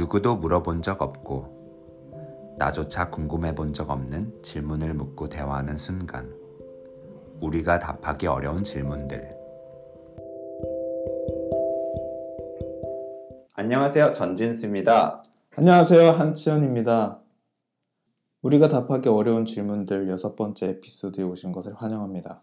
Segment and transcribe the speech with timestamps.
[0.00, 6.34] 누구도 물어본 적 없고 나조차 궁금해 본 적 없는 질문을 묻고 대화하는 순간
[7.42, 9.34] 우리가 답하기 어려운 질문들
[13.52, 15.22] 안녕하세요 전진수입니다
[15.56, 16.12] 안녕하세요.
[16.12, 17.20] 한치현입니다.
[18.40, 22.40] 우리가 답하기 어려운 질문들 여섯 번째 에피소드에 오신 것을 환영합니다.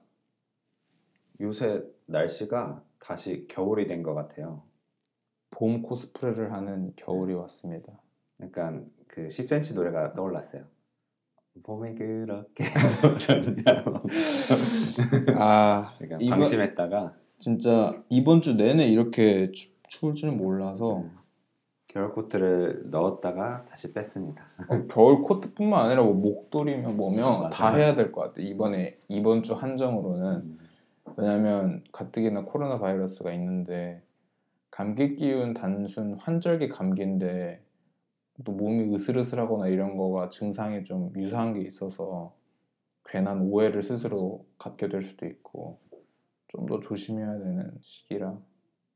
[1.42, 4.67] 요새 날씨가 다시 겨울이 된 것 같아요
[5.50, 7.94] 봄 코스프레를 하는 겨울이 왔습니다.
[8.42, 10.64] 약간 그 10cm 노래가 떠올랐어요
[11.64, 12.66] 봄이 그렇게
[15.36, 21.06] 아, 그러니까 이번- 방심했다가 진짜 이번 주 내내 이렇게 추, 추울 줄은 몰라서
[21.88, 24.44] 겨울 코트를 넣었다가 다시 뺐습니다.
[24.68, 27.50] 어, 겨울 코트뿐만 아니라 뭐 목도리며 뭐며 맞아요.
[27.50, 28.42] 다 해야 될 것 같아.
[28.42, 30.58] 이번에 이번 주 한정으로는
[31.16, 34.04] 왜냐하면 가뜩이나 코로나 바이러스가 있는데
[34.72, 37.64] 감기 기운 단순 환절기 감기인데
[38.44, 42.36] 또 몸이 으슬으슬하거나 이런 거가 증상이 좀 유사한 게 있어서
[43.06, 45.80] 괜한 오해를 스스로 갖게 될 수도 있고
[46.48, 48.40] 좀 더 조심해야 되는 시기라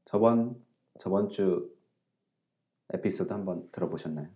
[0.05, 0.63] 저번
[0.99, 1.73] 저번 주
[2.93, 4.27] 에피소드 한번 들어보셨나요?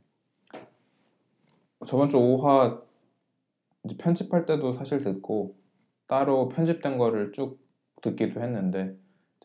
[1.86, 2.84] 저번 주 5화
[3.86, 5.56] 이제 편집할 때도 사실 듣고
[6.08, 7.60] 따로 편집된 거를 쭉
[8.02, 8.98] 듣기도 했는데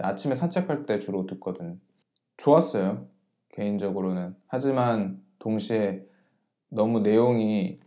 [0.03, 1.81] 아침에 산책할 때 주로 듣거든.
[2.37, 3.09] 좋았어요.
[3.51, 4.37] 개인적으로는.
[4.47, 6.06] 하지만 동시에
[6.69, 7.81] 너무 내용이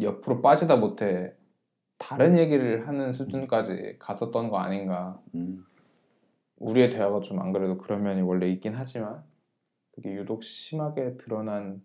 [0.00, 1.34] 옆으로 빠지다 못해
[1.98, 5.20] 다른 얘기를 하는 수준까지 갔었던 거 아닌가.
[5.34, 5.64] 음,
[6.58, 9.24] 우리의 대화가 좀 안 그래도 그런 면이 원래 있긴 하지만
[9.92, 11.82] 그게 유독 심하게 드러난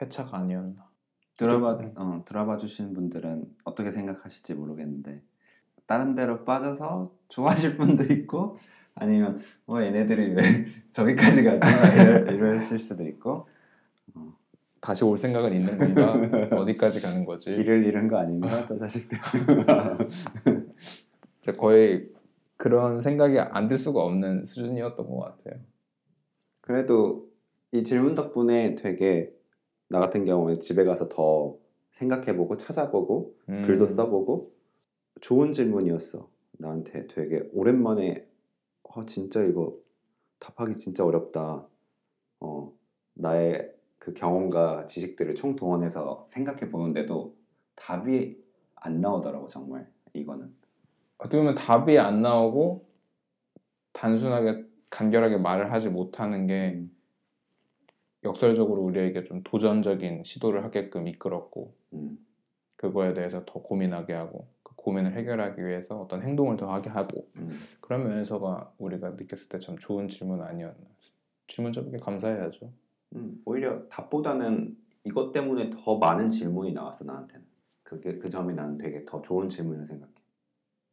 [0.00, 0.88] 회차가 아니었나.
[1.36, 1.92] 들어봐 네.
[1.96, 5.22] 어, 들어봐 주시는 분들은 어떻게 생각하실지 모르겠는데
[5.86, 8.56] 다른 데로 빠져서 좋아하실 분도 있고
[9.00, 10.42] 아니면 뭐 얘네들이 왜
[10.92, 11.64] 저기까지 가지
[12.02, 13.46] 이러, 이러실 수도 있고
[14.80, 16.14] 다시 올 생각은 있는 건가?
[16.56, 17.54] 어디까지 가는 거지?
[17.56, 19.18] 길을 잃은 거 아닌가 저 자식들
[21.56, 22.08] 거의
[22.56, 25.60] 그런 생각이 안 들 수가 없는 수준이었던 것 같아요.
[26.60, 27.28] 그래도
[27.72, 29.32] 이 질문 덕분에 되게
[29.88, 31.56] 나 같은 경우에 집에 가서 더
[31.92, 34.52] 생각해보고 찾아보고 음, 글도 써보고
[35.20, 36.28] 좋은 질문이었어.
[36.58, 38.26] 나한테 되게 오랜만에
[38.98, 39.78] 어, 진짜 이거
[40.40, 41.64] 답하기 진짜 어렵다.
[42.40, 42.72] 어,
[43.14, 47.36] 나의 그 경험과 지식들을 총동원해서 생각해 보는데도
[47.76, 48.42] 답이
[48.74, 50.52] 안 나오더라고 정말 이거는.
[51.18, 52.88] 어떻게 보면 답이 안 나오고
[53.92, 56.84] 단순하게 간결하게 말을 하지 못하는 게
[58.24, 62.18] 역설적으로 우리에게 좀 도전적인 시도를 하게끔 이끌었고 음,
[62.76, 67.50] 그거에 대해서 더 고민하게 하고 그 고민을 해결하기 위해서 어떤 행동을 더 하게 하고 음.
[67.80, 70.86] 그런 면에서가 우리가 느꼈을 때 참 좋은 질문 아니었나
[71.48, 72.72] 질문 저에게 감사해야죠.
[73.16, 77.46] 음, 오히려 답보다는 이것 때문에 더 많은 질문이 나왔어 나한테는.
[77.82, 80.12] 그게 그 점이 나는 되게 더 좋은 질문을 생각해.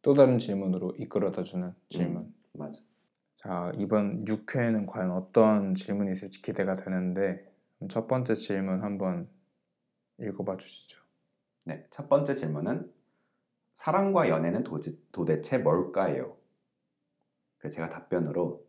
[0.01, 2.23] 또 다른 질문으로 이끌어다 주는 질문.
[2.23, 2.81] 음, 맞아.
[3.33, 7.51] 자, 이번 6회에는 과연 어떤 질문이 있을지 기대가 되는데
[7.89, 9.27] 첫 번째 질문 한번
[10.19, 10.99] 읽어봐 주시죠.
[11.65, 12.89] 네, 첫 번째 질문은
[13.75, 16.37] 사랑과 연애는 도지, 도대체 뭘까요?
[17.57, 18.65] 그래서 제가 답변으로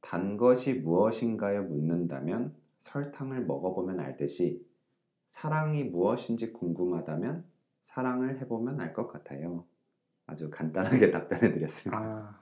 [0.00, 1.64] 단 것이 무엇인가요?
[1.64, 4.66] 묻는다면 설탕을 먹어보면 알듯이
[5.26, 7.44] 사랑이 무엇인지 궁금하다면
[7.82, 9.66] 사랑을 해보면 알 것 같아요.
[10.26, 12.00] 아주 간단하게 답변해 드렸습니다.
[12.02, 12.40] 아,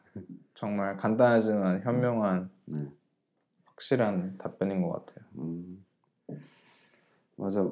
[0.55, 2.87] 정말 간단하지만 현명한 네.
[3.65, 5.27] 확실한 답변인 것 같아요.
[5.39, 5.85] 음,
[7.37, 7.69] 맞아.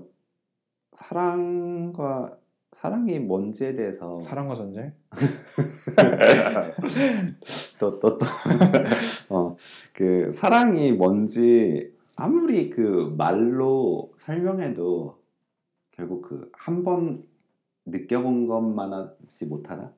[0.93, 2.39] 사랑과
[2.75, 4.93] 사랑이 뭔지에 대해서 사랑과 전쟁?
[7.79, 9.03] 또 또또어그
[10.33, 15.19] 사랑이 뭔지 아무리 그 말로 설명해도
[15.93, 17.23] 결국 그 한 번
[17.87, 19.93] 느껴본 것만 하지 못하나?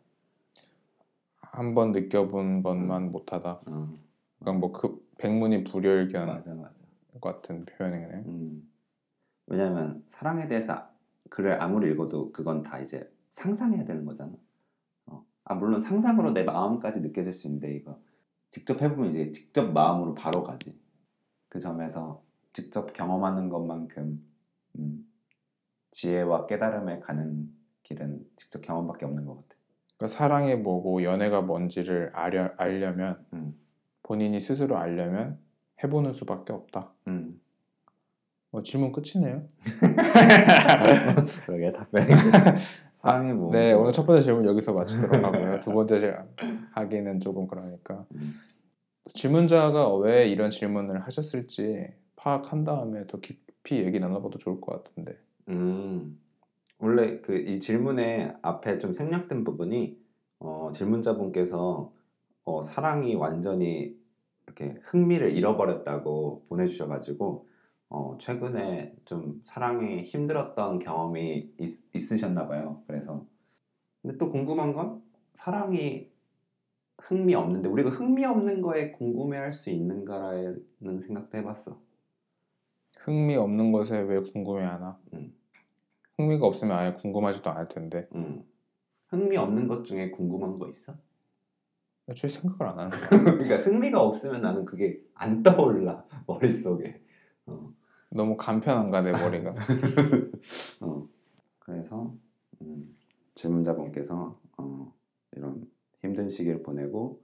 [1.41, 3.61] 한번 느껴본 것만 못하다.
[3.67, 3.89] 어,
[4.41, 6.85] 그러니까 뭐그 백문이 불여일견 맞아 맞아.
[7.23, 8.07] 같은 표현이네.
[8.27, 8.69] 음.
[9.47, 10.87] 왜냐면 사랑에 대해서
[11.31, 14.33] 글을 아무리 읽어도 그건 다 이제 상상해야 되는 거잖아.
[15.07, 15.25] 어.
[15.45, 18.01] 아 물론 상상으로 내 마음까지 느껴질 수 있는데 이거
[18.51, 20.79] 직접 해보면 이제 직접 마음으로 바로 가지.
[21.49, 24.25] 그 점에서 직접 경험하는 것만큼
[24.79, 25.13] 음,
[25.91, 27.51] 지혜와 깨달음에 가는
[27.83, 29.57] 길은 직접 경험밖에 없는 것 같아.
[29.97, 33.59] 그러니까 사랑이 뭐고 연애가 뭔지를 알려, 알려면 음.
[34.03, 35.39] 본인이 스스로 알려면
[35.83, 36.93] 해보는 수밖에 없다.
[37.09, 37.41] 음.
[38.57, 39.43] 어, 질문 끝이네요.
[41.45, 42.07] 그러게 답변이
[42.97, 43.51] 사랑이 뭐.
[43.53, 45.61] 네, 오늘 첫 번째 질문 여기서 마치도록 하고요.
[45.61, 46.17] 두 번째
[46.73, 48.35] 하기는 조금 그러니까 음.
[49.13, 51.87] 질문자가 왜 이런 질문을 하셨을지
[52.17, 55.19] 파악한 다음에 더 깊이 얘기 나눠봐도 좋을 것 같은데.
[55.51, 56.19] 음,
[56.79, 59.99] 원래 그 이 질문의 앞에 좀 생략된 부분이
[60.39, 61.93] 어, 질문자분께서
[62.45, 63.95] 어, 사랑이 완전히
[64.47, 67.49] 이렇게 흥미를 잃어버렸다고 보내주셔가지고
[67.89, 72.83] 어, 최근에 좀 사랑이 힘들었던 경험이 있, 있으셨나 봐요.
[72.87, 73.27] 그래서
[74.03, 75.03] 근데 또 궁금한 건
[75.35, 76.11] 사랑이
[76.99, 81.81] 흥미 없는데 우리가 흥미 없는 거에 궁금해할 수 있는가라는 생각도 해봤어.
[82.99, 84.99] 흥미 없는 것에 왜 궁금해하나?
[85.13, 85.33] 음.
[86.17, 88.09] 흥미가 없으면 아예 궁금하지도 않을 텐데.
[88.15, 88.45] 음.
[89.09, 90.95] 흥미 없는 것 중에 궁금한 거 있어?
[92.09, 93.37] 애초에 생각을 안 하는 거야.
[93.37, 97.01] 그러니까 흥미가 없으면 나는 그게 안 떠올라 머릿속에.
[97.47, 97.73] 어.
[98.17, 99.55] 너무 간편한가 내 머리가.
[100.81, 101.09] 어.
[101.59, 102.15] 그래서
[102.63, 102.97] 음,
[103.35, 104.95] 질문자분께서 어,
[105.33, 105.71] 이런
[106.01, 107.21] 힘든 시기를 보내고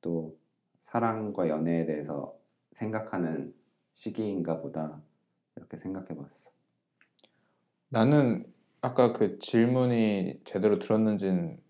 [0.00, 0.36] 또
[0.82, 2.36] 사랑과 연애에 대해서
[2.72, 3.54] 생각하는
[3.92, 5.02] 시기인가 보다
[5.56, 6.50] 이렇게 생각해봤어.
[7.88, 11.60] 나는 아까 그 질문이 제대로 들었는지는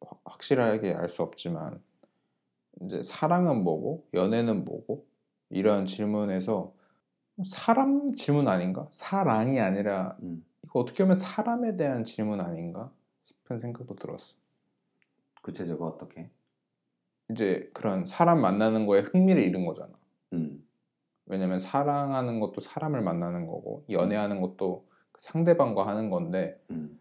[0.00, 1.82] 확- 확실하게 알 수 없지만
[2.82, 5.06] 이제 사랑은 뭐고 연애는 뭐고
[5.50, 6.74] 이런 질문에서
[7.44, 8.88] 사람 질문 아닌가?
[8.92, 10.44] 사랑이 아니라 음.
[10.64, 12.92] 이거 어떻게 보면 사람에 대한 질문 아닌가
[13.24, 14.34] 싶은 생각도 들었어.
[15.42, 16.30] 구체적으로 어떻게?
[17.30, 19.92] 이제 그런 사람 만나는 거에 흥미를 잃은 거잖아.
[20.32, 20.66] 음.
[21.26, 26.98] 왜냐면 사랑하는 것도 사람을 만나는 거고 연애하는 것도 그 상대방과 하는 건데 음.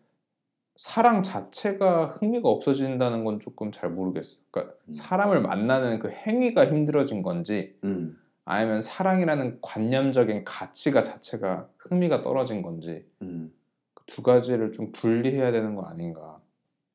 [0.75, 4.37] 사랑 자체가 흥미가 없어진다는 건 조금 잘 모르겠어.
[4.49, 4.93] 그러니까 음.
[4.93, 8.17] 사람을 만나는 그 행위가 힘들어진 건지 음.
[8.51, 13.53] 아니면 사랑이라는 관념적인 가치가 자체가 흥미가 떨어진 건지 음.
[13.93, 16.41] 그두 가지를 좀 분리해야 되는 거 아닌가.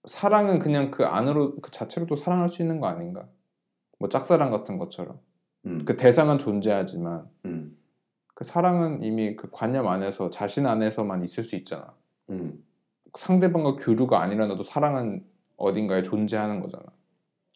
[0.04, 3.28] 사랑은 그냥 그 안으로 그 자체로도 사랑할 수 있는 거 아닌가.
[4.00, 5.20] 뭐 짝사랑 같은 것처럼
[5.66, 5.84] 음.
[5.84, 7.78] 그 대상은 존재하지만 음.
[8.34, 11.94] 그 사랑은 이미 그 관념 안에서 자신 안에서만 있을 수 있잖아.
[12.30, 12.64] 음.
[13.16, 15.24] 상대방과 교류가 아니라도 사랑은
[15.56, 16.86] 어딘가에 존재하는 거잖아.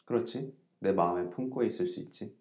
[0.05, 0.55] 그렇지.
[0.79, 2.33] 내 마음에 품고 있을 수 있지.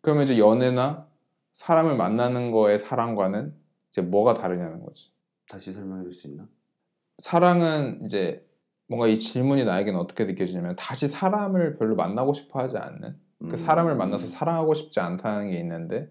[0.00, 1.06] 그러면 이제 연애나
[1.52, 3.54] 사람을 만나는 거의 사랑과는
[3.90, 5.12] 이제 뭐가 다르냐는 거지.
[5.48, 6.48] 다시 설명해 줄 수 있나?
[7.18, 8.46] 사랑은 이제
[8.86, 13.56] 뭔가 이 질문이 나에게는 어떻게 느껴지냐면 다시 사람을 별로 만나고 싶어 하지 않는 그 음.
[13.56, 16.10] 사람을 만나서 사랑하고 싶지 않다는 게 있는데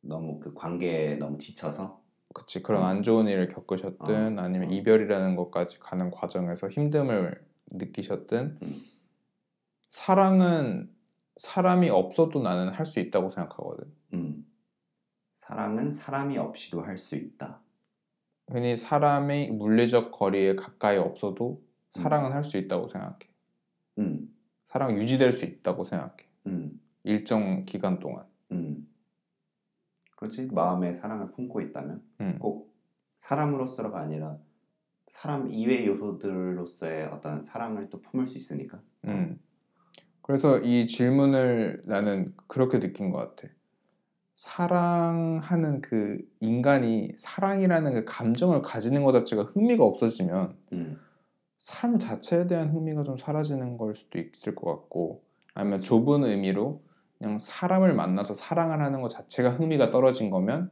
[0.00, 2.02] 너무 그 관계에 너무 지쳐서
[2.34, 2.86] 그치 그런 음.
[2.86, 4.72] 안 좋은 일을 겪으셨든 어, 아니면 어.
[4.72, 7.38] 이별이라는 것까지 가는 과정에서 힘듦을
[7.70, 8.82] 느끼셨든 음.
[9.90, 10.90] 사랑은
[11.36, 13.92] 사람이 없어도 나는 할 수 있다고 생각하거든.
[14.14, 14.46] 음.
[15.38, 17.60] 사랑은 사람이 없이도 할 수 있다.
[18.48, 23.18] 흔히 사람이 물리적 거리에 가까이 없어도 사랑은 할수 있다고 생각해.
[23.98, 24.34] 음.
[24.68, 26.16] 사랑 유지될 수 있다고 생각해.
[26.46, 26.80] 음.
[27.04, 28.26] 일정 기간 동안.
[28.52, 28.88] 음.
[30.16, 30.46] 그렇지.
[30.52, 32.38] 마음에 사랑을 품고 있다면 음.
[32.38, 32.74] 꼭
[33.18, 34.38] 사람으로서가 아니라
[35.08, 38.80] 사람 이외의 요소들로서의 어떤 사랑을 또 품을 수 있으니까.
[39.04, 39.38] 음.
[40.26, 43.52] 그래서 이 질문을 나는 그렇게 느낀 것 같아.
[44.36, 50.98] 사랑하는 그 인간이 사랑이라는 그 감정을 가지는 것 자체가 흥미가 없어지면 음.
[51.58, 55.22] 삶 자체에 대한 흥미가 좀 사라지는 걸 수도 있을 것 같고
[55.52, 56.82] 아니면 좁은 의미로
[57.18, 60.70] 그냥 사람을 만나서 사랑을 하는 것 자체가 흥미가 떨어진 거면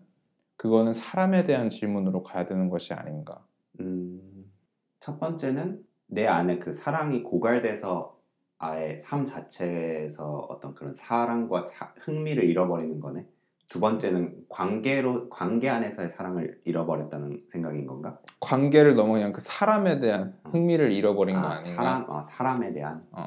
[0.57, 3.45] 그거는 사람에 대한 질문으로 가야 되는 것이 아닌가.
[3.81, 4.51] 음.
[4.99, 8.22] 첫 번째는 내 안에 그 사랑이 고갈돼서
[8.63, 13.27] 아예 삶 자체에서 어떤 그런 사랑과 사- 흥미를 잃어버리는 거네.
[13.69, 18.21] 두 번째는 관계로 관계 안에서의 사랑을 잃어버렸다는 생각인 건가?
[18.39, 21.75] 관계를 넘어 그냥 그 사람에 대한 흥미를 잃어버린 거 아, 아닌가?
[21.75, 23.05] 사람, 아, 사람에 대한.
[23.11, 23.27] 어.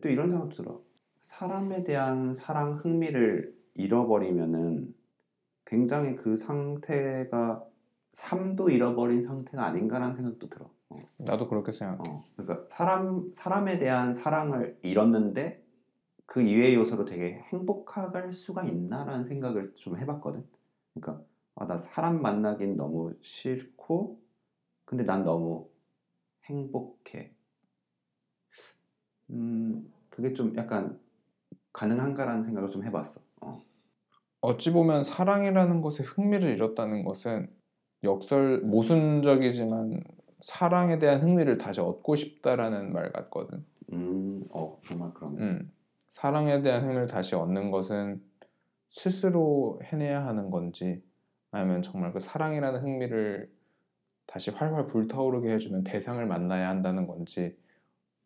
[0.00, 0.80] 또 이런 생각도 들어.
[1.20, 4.94] 사람에 대한 사랑, 흥미를 잃어버리면은
[5.64, 7.64] 굉장히 그 상태가
[8.12, 10.70] 삶도 잃어버린 상태가 아닌가라는 생각도 들어.
[10.90, 12.08] 어, 나도 그렇게 생각해.
[12.08, 12.24] 어.
[12.36, 15.64] 그러니까 사람 사람에 대한 사랑을 잃었는데
[16.26, 20.44] 그 이외의 요소로 되게 행복할 수가 있나라는 생각을 좀 해봤거든.
[20.94, 21.24] 그러니까
[21.54, 24.20] 아, 나 사람 만나긴 너무 싫고,
[24.84, 25.68] 근데 난 너무
[26.44, 27.32] 행복해.
[29.30, 31.00] 음, 그게 좀 약간
[31.72, 33.20] 가능한가라는 생각을 좀 해봤어.
[33.40, 33.62] 어.
[34.40, 37.50] 어찌 보면 사랑이라는 것에 흥미를 잃었다는 것은
[38.04, 40.02] 역설 모순적이지만
[40.40, 43.64] 사랑에 대한 흥미를 다시 얻고 싶다라는 말 같거든.
[43.92, 45.42] 음, 어, 정말 그러네.
[45.42, 45.72] 음,
[46.10, 48.22] 사랑에 대한 흥미를 다시 얻는 것은
[48.90, 51.02] 스스로 해내야 하는 건지
[51.50, 53.50] 아니면 정말 그 사랑이라는 흥미를
[54.26, 57.56] 다시 활활 불타오르게 해주는 대상을 만나야 한다는 건지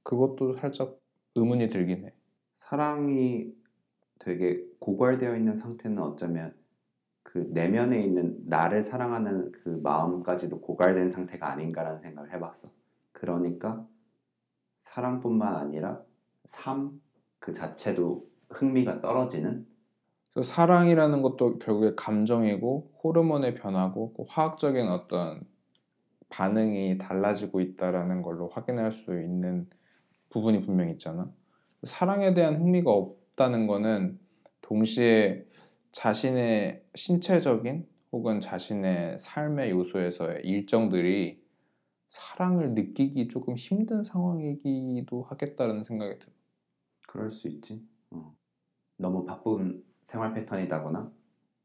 [0.03, 0.99] 그것도 살짝
[1.35, 2.15] 의문이 들긴 해.
[2.57, 3.53] 사랑이
[4.19, 6.55] 되게 고갈되어 있는 상태는 어쩌면
[7.23, 12.71] 그 내면에 있는 나를 사랑하는 그 마음까지도 고갈된 상태가 아닌가라는 생각을 해봤어.
[13.13, 13.87] 그러니까
[14.81, 16.03] 사랑뿐만 아니라
[16.45, 17.01] 삶
[17.41, 19.67] 그 자체도 흥미가 떨어지는
[20.33, 25.41] 그래서 사랑이라는 것도 결국에 감정이고 호르몬의 변화고 그 화학적인 어떤
[26.29, 29.69] 반응이 달라지고 있다라는 걸로 확인할 수 있는
[30.29, 31.29] 부분이 분명히 있잖아.
[31.83, 34.21] 사랑에 대한 흥미가 없다는 거는
[34.61, 35.47] 동시에
[35.93, 41.43] 자신의 신체적인 혹은 자신의 삶의 요소에서의 일정들이
[42.09, 46.33] 사랑을 느끼기 조금 힘든 상황이기도 하겠다는 생각이 들어.
[47.07, 47.83] 그럴 수 있지.
[48.11, 48.35] 어.
[48.97, 51.11] 너무 바쁜 생활 패턴이다거나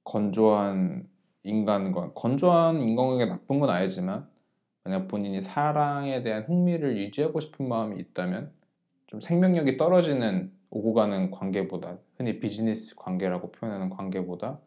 [0.04, 1.10] 건조한
[1.44, 4.30] 인간관, 건조한 인간관계 나쁜 건 아니지만
[4.84, 8.54] 만약 본인이 사랑에 대한 흥미를 유지하고 싶은 마음이 있다면
[9.08, 14.60] 좀 생명력이 떨어지는 오고 가는 관계보다 흔히 비즈니스 관계라고 표현하는 관계보다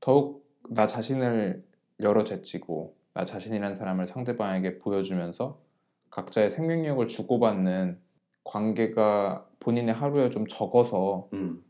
[0.00, 1.66] 더욱 나 자신을
[2.00, 5.60] 열어 제치고 나 자신이라는 사람을 상대방에게 보여주면서
[6.08, 8.00] 각자의 생명력을 주고받는
[8.42, 11.62] 관계가 본인의 하루에 좀 적어서 음,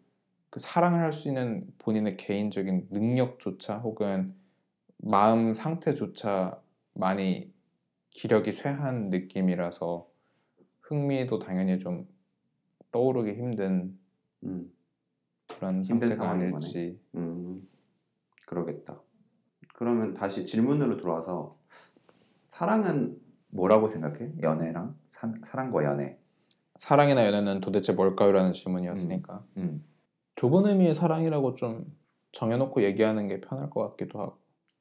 [0.50, 4.36] 그 사랑을 할 수 있는 본인의 개인적인 능력조차 혹은
[4.98, 6.62] 마음 상태조차
[6.94, 7.52] 많이
[8.10, 10.06] 기력이 쇠한 느낌이라서
[10.82, 12.06] 흥미도 당연히 좀
[12.90, 13.99] 떠오르기 힘든
[14.45, 14.73] 음,
[15.57, 17.66] 그런 힘든 상태가 아닐지 음,
[18.47, 19.00] 그러겠다.
[19.75, 21.57] 그러면 다시 질문으로 돌아와서
[22.45, 23.18] 사랑은
[23.49, 24.33] 뭐라고 생각해?
[24.42, 26.18] 연애랑 사, 사랑과 연애.
[26.76, 29.85] 사랑이나 연애는 도대체 뭘까요?라는 질문이었으니까 음,
[30.37, 31.85] 좁은 의미의 사랑이라고 좀
[32.33, 34.38] 정해놓고 얘기하는 게 편할 것 같기도 하고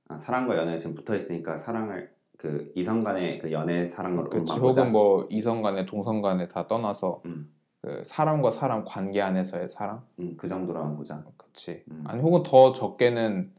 [0.10, 4.82] 아, 사랑과 연애 지금 붙어 있으니까 사랑을 그 이성 간의 그 연애 사랑으로만 그치 보자.
[4.82, 7.52] 혹은 뭐 이성 간에 동성 간에 다 떠나서 음,
[7.88, 11.24] 그 사람과 사람 관계 안에서의 사랑 음, 그 정도로만 보자.
[11.38, 13.54] 그치 음, 아니 혹은 더 적게는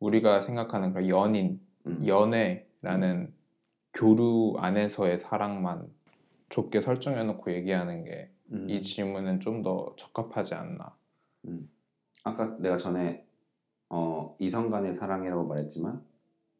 [0.00, 3.34] 우리가 생각하는 그런 연인, 음, 연애라는
[3.92, 5.92] 교류 안에서의 사랑만
[6.48, 8.80] 좁게 설정해놓고 얘기하는 게이 음.
[8.80, 10.96] 질문은 좀 더 적합하지 않나.
[11.44, 11.68] 음.
[12.24, 13.26] 아까 내가 전에
[13.90, 16.02] 어, 이성 간의 사랑이라고 말했지만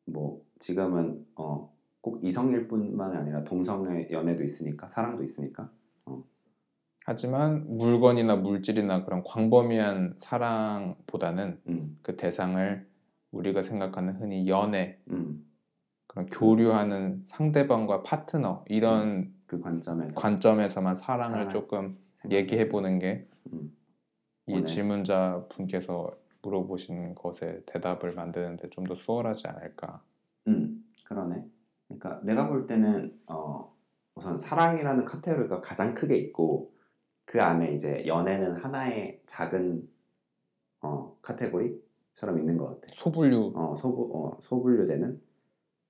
[0.04, 5.70] 뭐 지금은 어, 꼭 이성일 뿐만 아니라 동성의 연애도 있으니까 사랑도 있으니까
[7.08, 12.84] 하지만 물건이나 물질이나 그런 광범위한 사랑보다는 음, 그 대상을
[13.30, 15.46] 우리가 생각하는 흔히 연애, 음,
[16.08, 20.18] 그런 교류하는 상대방과 파트너 이런 그 관점에서.
[20.18, 21.94] 관점에서만 사랑을 조금
[22.28, 23.72] 얘기해 보는 게 음,
[24.48, 24.64] 이.
[24.64, 26.10] 질문자 분께서
[26.42, 30.02] 물어보신 것에 대답을 만드는데 좀 더 수월하지 않을까.
[30.48, 31.44] 음, 그러네.
[31.86, 33.72] 그러니까 내가 볼 때는 어,
[34.16, 36.74] 우선 사랑이라는 카테고리가 가장 크게 있고
[37.26, 39.86] 그 안에 이제 연애는 하나의 작은
[40.80, 42.92] 어, 카테고리처럼 있는 것 같아.
[42.94, 45.20] 소분류 어, 소부, 어, 소분류되는.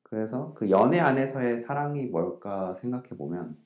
[0.03, 3.57] 그래서 그 연애 안에서의 사랑이 뭘까 생각해 보면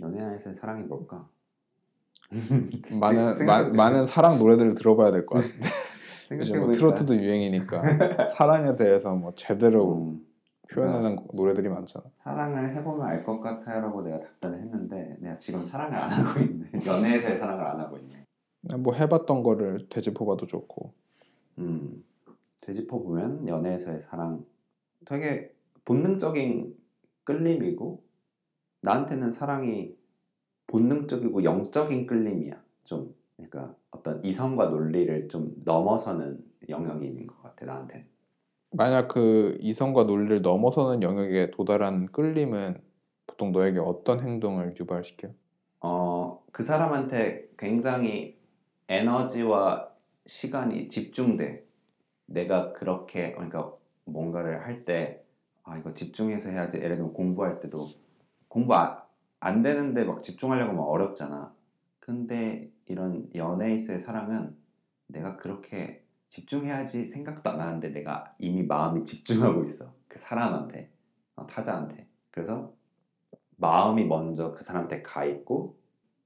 [0.00, 1.28] 연애 안에서의 사랑이 뭘까?
[3.00, 5.66] 많은 마- 많은 사랑 노래들을 들어봐야 될 것 같은데
[6.38, 10.26] 요즘 뭐 트로트도 유행이니까 사랑에 대해서 뭐 제대로 음,
[10.72, 12.04] 표현하는 노래들이 많잖아.
[12.16, 16.70] 사랑을 해보면 알 것 같아요라고 내가 답변을 했는데 내가 지금 사랑을 안 하고 있네.
[16.86, 18.24] 연애에서의 사랑을 안 하고 있네.
[18.78, 20.92] 뭐 해봤던 거를 되짚어봐도 좋고.
[21.58, 22.04] 음,
[22.60, 24.44] 되짚어 보면 연애에서의 사랑
[25.04, 26.76] 되게 본능적인
[27.24, 28.02] 끌림이고
[28.82, 29.96] 나한테는 사랑이
[30.68, 32.60] 본능적이고 영적인 끌림이야.
[32.84, 36.44] 좀 그러니까 어떤 이성과 논리를 좀 넘어서는
[37.06, 38.11] 있는 것 같아 나한테는.
[38.72, 42.82] 만약 그 이성과 논리를 넘어서는 영역에 도달한 끌림은
[43.26, 45.32] 보통 너에게 어떤 행동을 유발시켜?
[45.80, 48.38] 어, 그 사람한테 굉장히
[48.88, 49.90] 에너지와
[50.26, 51.64] 시간이 집중돼.
[52.26, 53.74] 내가 그렇게 그러니까
[54.06, 55.22] 뭔가를 할 때
[55.64, 56.78] 아 이거 집중해서 해야지.
[56.78, 57.86] 예를 들면 공부할 때도
[58.48, 59.06] 공부 아,
[59.40, 61.54] 안 되는데 막 집중하려고 하면 어렵잖아.
[62.00, 64.56] 근데 이런 연애에 있을 사랑은
[65.08, 66.01] 내가 그렇게
[66.32, 69.90] 집중해야지 생각도 안 하는데 내가 이미 마음이 집중하고 있어.
[70.08, 70.90] 그 사람한테,
[71.36, 72.06] 어, 타자한테.
[72.30, 72.72] 그래서
[73.56, 75.76] 마음이 먼저 그 사람한테 가 있고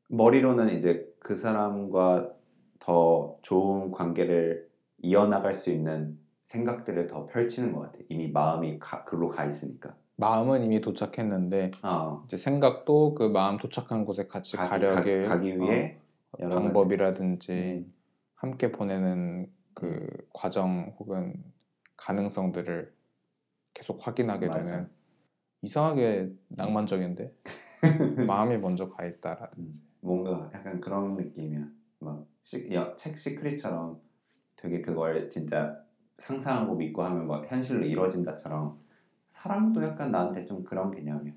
[0.09, 2.31] 머리로는 이제 그 사람과
[2.79, 4.69] 더 좋은 관계를
[5.03, 7.99] 이어나갈 수 있는 생각들을 더 펼치는 것 같아.
[8.09, 9.97] 이미 마음이 가, 그로 가 있으니까.
[10.15, 15.59] 마음은 이미 도착했는데 어, 이제 생각도 그 마음 도착한 곳에 같이 가, 가려길 가, 기
[15.59, 15.99] 위해
[16.31, 17.93] 어, 방법이라든지 음,
[18.37, 21.45] 함께 보내는 그 과정 혹은
[21.99, 22.95] 가능성들을
[23.75, 24.63] 계속 확인하게 맞아.
[24.63, 24.91] 되는
[25.61, 27.35] 이상하게 낭만적인데
[28.27, 31.69] 마음이 먼저 가 있다라든지 음, 뭔가 약간 그런 느낌이야.
[31.99, 34.01] 막 시, 여, 책 시크릿처럼
[34.57, 35.85] 되게 그걸 진짜
[36.21, 38.81] 상상하고 믿고 하면 뭐 현실로 이루어진다처럼
[39.29, 41.35] 사랑도 약간 나한테 좀 그런 개념이야.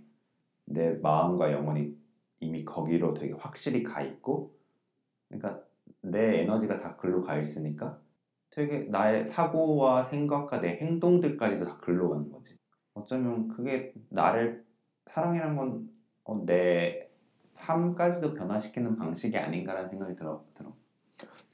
[0.63, 1.98] 내 마음과 영혼이
[2.39, 4.55] 이미 거기로 되게 확실히 가 있고,
[5.27, 5.62] 그러니까
[6.01, 8.00] 내 에너지가 다 글로 가 있으니까
[8.50, 12.58] 되게 나의 사고와 생각과 내 행동들까지도 다 글로 가는 거지.
[12.94, 14.65] 어쩌면 그게 나를
[15.08, 15.89] 사랑이란 건
[16.24, 17.10] 어, 내
[17.50, 20.44] 삶까지도 변화시키는 방식이 아닌가라는 생각이 들어.
[20.53, 20.74] 들어.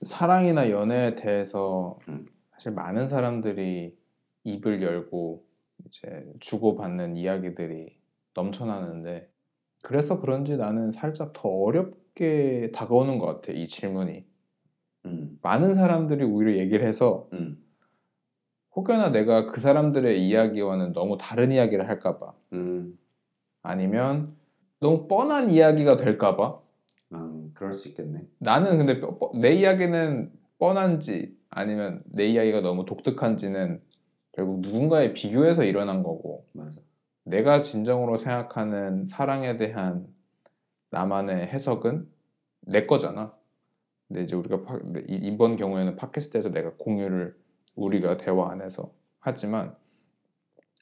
[0.03, 2.25] 사랑이나 연애에 대해서 음.
[2.51, 3.97] 사실 많은 사람들이
[4.43, 5.45] 입을 열고
[5.85, 7.97] 이제 주고받는 이야기들이
[8.33, 9.29] 넘쳐나는데
[9.83, 14.25] 그래서 그런지 나는 살짝 더 어렵게 다가오는 것 같아 이 질문이
[15.05, 17.57] 음, 많은 사람들이 오히려 얘기를 해서 음,
[18.75, 22.97] 혹여나 내가 그 사람들의 이야기와는 너무 다른 이야기를 할까봐 음,
[23.61, 24.35] 아니면
[24.79, 26.59] 너무 뻔한 이야기가 될까봐
[27.13, 28.27] 음, 그럴 수 있겠네.
[28.39, 33.81] 나는 근데 뼈- 뻐- 내 이야기는 뻔한지 아니면 내 이야기가 너무 독특한지는
[34.33, 36.81] 결국 누군가에 비교해서 일어난 거고 맞아.
[37.23, 40.07] 내가 진정으로 생각하는 사랑에 대한
[40.91, 42.07] 나만의 해석은
[42.61, 43.33] 내 거잖아.
[44.07, 47.35] 근데 이제 우리가 파- 이번 경우에는 팟캐스트에서 내가 공유를
[47.75, 49.75] 우리가 대화 안에서 하지만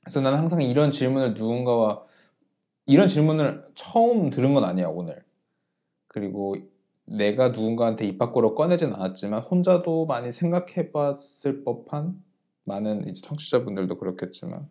[0.04, 2.04] 그래서 나는 항상 이런 질문을 누군가와
[2.86, 5.24] 이런 질문을 처음 들은 건 아니야 오늘.
[6.08, 6.56] 그리고
[7.06, 12.22] 내가 누군가한테 입 밖으로 꺼내진 않았지만 혼자도 많이 생각해봤을 법한
[12.66, 14.70] 많은 이제 청취자분들도 그렇겠지만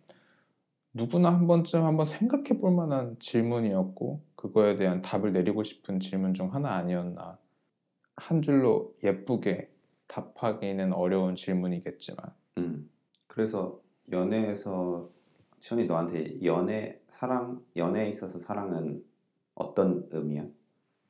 [0.94, 6.54] 누구나 한 번쯤 한번 생각해 볼 만한 질문이었고 그거에 대한 답을 내리고 싶은 질문 중
[6.54, 7.38] 하나 아니었나
[8.16, 9.70] 한 줄로 예쁘게
[10.06, 12.90] 답하기는 어려운 질문이겠지만 음.
[13.26, 15.08] 그래서 연애에서
[15.60, 19.04] 시원이 너한테 연애 사랑 연애에 있어서 사랑은
[19.54, 20.44] 어떤 의미야?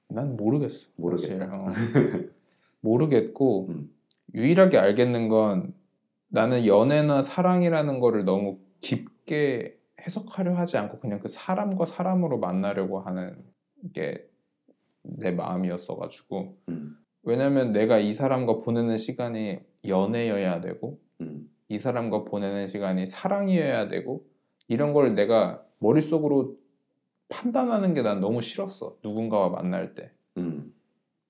[0.09, 1.49] 난 모르겠어 모르겠다.
[1.52, 1.66] 어.
[2.80, 3.90] 모르겠고 음.
[4.35, 5.75] 유일하게 알겠는 건
[6.28, 13.45] 나는 연애나 사랑이라는 거를 너무 깊게 해석하려 하지 않고 그냥 그 사람과 사람으로 만나려고 하는
[13.93, 14.28] 게
[15.02, 16.97] 내 마음이었어가지고 음.
[17.23, 21.49] 왜냐면 내가 이 사람과 보내는 시간이 연애여야 되고 음.
[21.69, 24.26] 이 사람과 보내는 시간이 사랑이어야 되고
[24.69, 26.56] 이런 걸 내가 머릿속으로
[27.28, 30.75] 판단하는 게 난 너무 싫었어 누군가와 만날 때 음.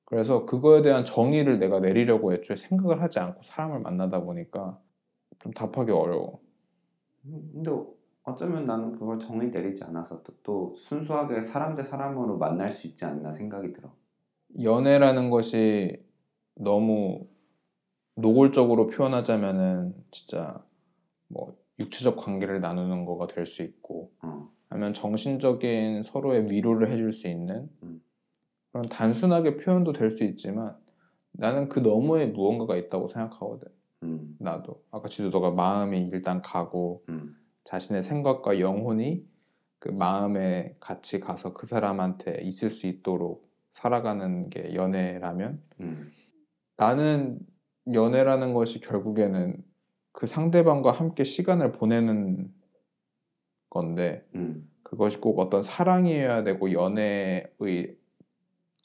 [0.05, 4.79] 그래서 그거에 대한 정의를 내가 내리려고 애초에 생각을 하지 않고 사람을 만나다 보니까
[5.39, 6.41] 좀 답하기 어려워.
[7.25, 7.71] 음, 근데
[8.25, 13.05] 어쩌면 나는 그걸 정의 내리지 않아서 또, 또 순수하게 사람 대 사람으로 만날 수 있지
[13.05, 13.93] 않나 생각이 들어.
[14.63, 16.05] 연애라는 것이
[16.55, 17.27] 너무
[18.17, 20.65] 노골적으로 표현하자면은 진짜
[21.29, 24.49] 뭐 육체적 관계를 나누는 거가 될 수 있고 어.
[24.69, 28.03] 아니면 정신적인 서로의 위로를 해줄 수 있는 음.
[28.71, 30.77] 그런 단순하게 표현도 될 수 있지만
[31.33, 33.69] 나는 그 너머에 무언가가 있다고 생각하거든.
[34.05, 34.37] 음.
[34.39, 37.35] 나도 아까 지도 너가 마음이 일단 가고 음.
[37.65, 39.27] 자신의 생각과 영혼이
[39.79, 46.13] 그 마음에 같이 가서 그 사람한테 있을 수 있도록 살아가는 게 연애라면 음.
[46.77, 47.41] 나는
[47.93, 49.65] 연애라는 것이 결국에는
[50.13, 52.53] 그 상대방과 함께 시간을 보내는
[53.71, 54.71] 건데 음.
[54.83, 57.53] 그것이 꼭 어떤 사랑이어야 되고 연애의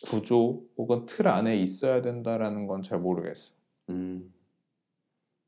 [0.06, 3.52] 구조 혹은 틀 안에 있어야 된다라는 건 잘 모르겠어.
[3.90, 4.34] 음.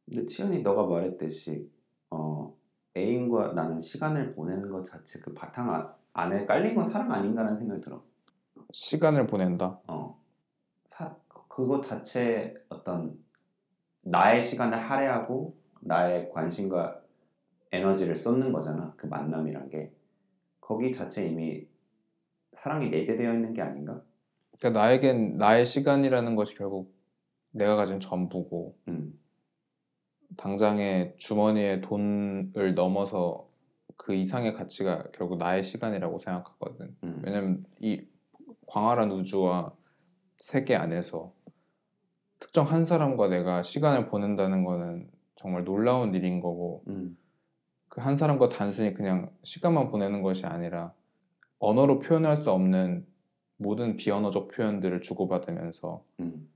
[0.05, 1.71] 근데 치현이 너가 말했듯이
[2.09, 2.55] 어,
[2.99, 7.81] 애인과 나는 시간을 보내는 것 자체 그 바탕 안- 안에 깔린 건 사랑 아닌가라는 생각이
[7.81, 8.03] 들어.
[8.71, 9.79] 시간을 보낸다.
[9.87, 10.19] 어.
[10.85, 13.17] 사, 그것 자체 어떤
[14.01, 17.01] 나의 시간을 할애하고 나의 관심과
[17.71, 18.93] 에너지를 쏟는 거잖아.
[18.97, 19.91] 그 만남이란 게.
[20.59, 21.67] 거기 자체 이미
[22.53, 24.01] 사랑이 내재되어 있는 게 아닌가?
[24.59, 26.93] 그러니까 나에겐 나의 시간이라는 것이 결국
[27.51, 29.17] 내가 가진 전부고 음.
[30.37, 33.47] 당장의 주머니에 돈을 넘어서
[33.97, 36.95] 그 이상의 가치가 결국 나의 시간이라고 생각하거든.
[37.03, 37.21] 음.
[37.23, 38.01] 왜냐면 이
[38.67, 39.73] 광활한 우주와
[40.37, 41.33] 세계 안에서
[42.39, 47.17] 특정 한 사람과 내가 시간을 보낸다는 거는 정말 놀라운 일인 거고 음.
[47.89, 50.93] 그한 사람과 단순히 그냥 시간만 보내는 것이 아니라
[51.59, 53.05] 언어로 표현할 수 없는
[53.57, 56.49] 모든 비언어적 표현들을 주고받으면서 음.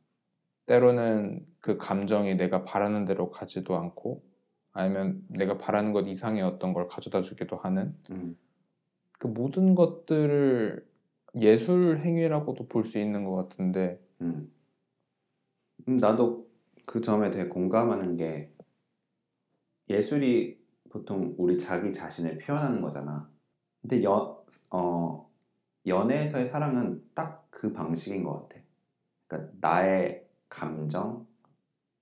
[0.66, 4.24] 때로는 그 감정이 내가 바라는 대로 가지도 않고
[4.72, 8.38] 아니면 내가 바라는 것 이상의 어떤 걸 가져다 주기도 하는 음.
[9.20, 10.86] 그 모든 것들을
[11.36, 14.52] 예술 행위라고도 볼 수 있는 것 같은데 음.
[15.88, 16.48] 음, 나도
[16.86, 18.52] 그 점에 되게 공감하는 게
[19.90, 23.30] 예술이 보통 우리 자기 자신을 표현하는 거잖아.
[23.82, 24.38] 근데 연,
[24.72, 25.30] 어,
[25.86, 28.62] 연애에서의 사랑은 딱 그 방식인 것 같아.
[29.26, 30.23] 그러니까 나의
[30.54, 31.26] 감정,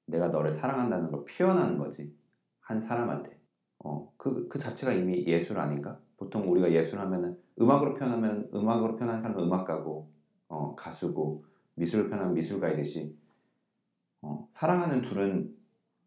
[0.05, 2.15] 내가 너를 사랑한다는 걸 표현하는 거지.
[2.59, 3.39] 한 사람한테
[3.79, 5.99] 어, 그, 그 자체가 이미 예술 아닌가?
[6.17, 10.11] 보통 우리가 예술하면은 음악으로 표현하면 음악으로 표현하는 사람은 음악가고
[10.49, 13.17] 어, 가수고 미술을 표현하면 미술가이듯이
[14.21, 15.55] 어, 사랑하는 둘은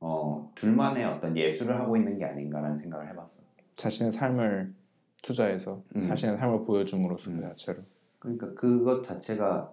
[0.01, 3.43] 어, 둘만의 어떤 예술을 하고 있는 게 아닌가라는 생각을 해봤어.
[3.73, 4.75] 자신의 삶을
[5.23, 6.03] 투자해서 음.
[6.03, 7.37] 자신의 삶을 보여줌으로써 음.
[7.37, 7.83] 그 자체로
[8.19, 9.73] 그러니까 그것 자체가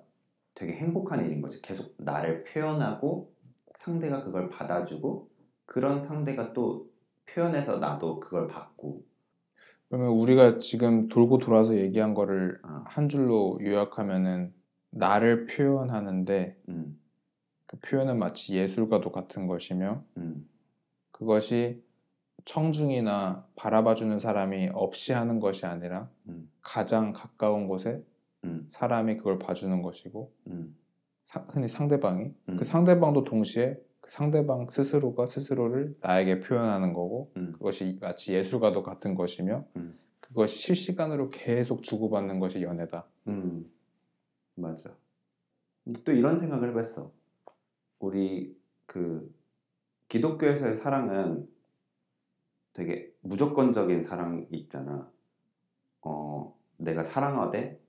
[0.56, 1.62] 되게 행복한 일인 거지.
[1.62, 3.34] 계속 나를 표현하고
[3.80, 5.30] 상대가 그걸 받아주고
[5.66, 6.90] 그런 상대가 또
[7.26, 9.04] 표현해서 나도 그걸 받고.
[9.90, 14.54] 그러면 우리가 지금 돌고 돌아서 얘기한 거를 어, 한 줄로 요약하면은
[14.90, 17.00] 나를 표현하는데 음,
[17.66, 20.48] 그 표현은 마치 예술과도 같은 것이며 음,
[21.12, 21.84] 그것이
[22.46, 28.04] 청중이나 바라봐주는 사람이 없이 하는 것이 아니라 음, 가장 가까운 곳에
[28.44, 30.76] 음, 사람이 그걸 봐주는 것이고 음,
[31.26, 32.56] 사- 흔히 상대방이 음.
[32.58, 37.52] 그 상대방도 동시에 그 상대방 스스로가 스스로를 나에게 표현하는 거고 음.
[37.54, 39.98] 그것이 마치 예술과도 같은 것이며 음.
[40.20, 43.06] 그것이 실시간으로 계속 주고받는 것이 연애다.
[43.28, 43.70] 음,
[44.56, 44.96] 맞아.
[46.06, 47.12] 또 이런 생각을 해봤어.
[48.00, 49.34] 우리 그
[50.08, 51.48] 기독교에서의 사랑은
[52.74, 55.12] 되게 무조건적인 사랑이 있잖아.
[56.02, 57.81] 어, 내가 사랑하되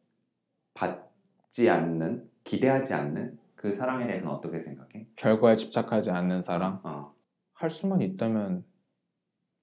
[0.75, 5.07] 받지 않는, 기대하지 않는 그 사랑에 대해서는 어떻게 생각해?
[5.17, 6.81] 결과에 집착하지 않는 사랑?
[6.85, 7.15] 어,
[7.53, 8.65] 할 수만 있다면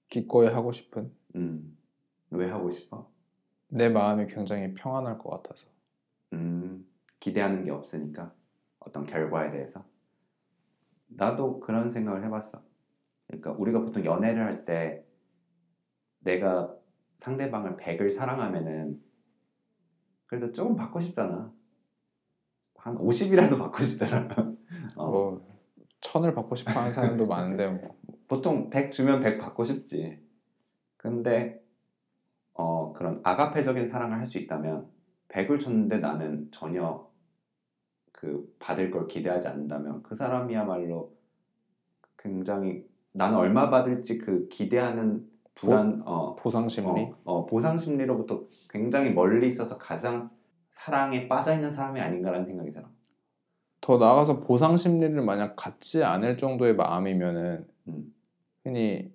[0.09, 1.11] 기꺼이 하고 싶은.
[1.35, 1.77] 음,
[2.31, 3.09] 왜 하고 싶어?
[3.67, 5.67] 내 마음이 굉장히 평안할 것 같아서.
[6.33, 6.87] 음,
[7.19, 8.33] 기대하는 게 없으니까?
[8.79, 9.83] 어떤 결과에 대해서?
[11.07, 12.63] 나도 그런 생각을 해봤어.
[13.27, 15.03] 그러니까 우리가 보통 연애를 할 때
[16.19, 16.73] 내가
[17.17, 19.01] 상대방을 100을 사랑하면은
[20.29, 21.51] 그래도 조금 받고 싶잖아.
[22.75, 24.27] 한 50이라도 받고 싶잖아.
[24.95, 25.47] 어, 뭐
[26.01, 30.23] 천을 받고 싶어 하는 사람도 많은데 뭐 보통 100 주면 100 받고 싶지.
[30.97, 31.65] 근데
[32.53, 34.87] 어, 그런 아가페적인 사랑을 할 수 있다면
[35.29, 37.09] 100을 줬는데 나는 전혀
[38.11, 41.15] 그 받을 걸 기대하지 않는다면 그 사람이야말로
[42.17, 45.27] 굉장히 나는 얼마 받을지 그 기대하는
[45.59, 50.29] 불안 어, 보상 심리 어, 어, 보상 심리로부터 굉장히 멀리 있어서 가장
[50.69, 52.87] 사랑에 빠져 있는 사람이 아닌가라는 생각이 들어.
[53.81, 58.13] 더 나아가서 보상 심리를 만약 갖지 않을 정도의 마음이면은 음.
[58.63, 59.11] 흔히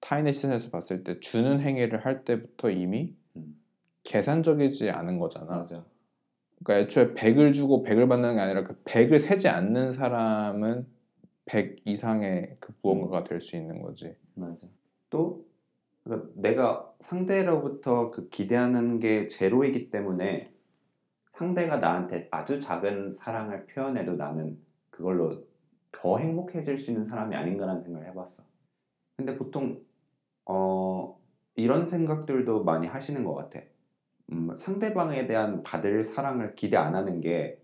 [0.00, 3.60] 타인의 시선에서 봤을 때 주는 행위를 할 때부터 이미 음.
[4.04, 5.58] 계산적이지 않은 거잖아.
[5.58, 5.84] 맞아.
[6.62, 10.86] 그러니까 애초에 100을 주고 100을 받는 게 아니라 그 100을 세지 않는 사람은
[11.46, 14.14] 100 이상의 그 무언가가 될 수 있는 거지.
[14.34, 14.66] 맞아.
[15.10, 15.44] 또
[16.04, 20.52] 그러니까 내가 상대로부터 그 기대하는 게 제로이기 때문에
[21.28, 24.58] 상대가 나한테 아주 작은 사랑을 표현해도 나는
[24.90, 25.44] 그걸로
[25.90, 28.44] 더 행복해질 수 있는 사람이 아닌가라는 생각을 해봤어.
[29.16, 29.82] 근데 보통
[30.44, 31.18] 어,
[31.56, 33.60] 이런 생각들도 많이 하시는 것 같아.
[34.32, 37.60] 음, 상대방에 대한 받을 사랑을 기대 안 하는 게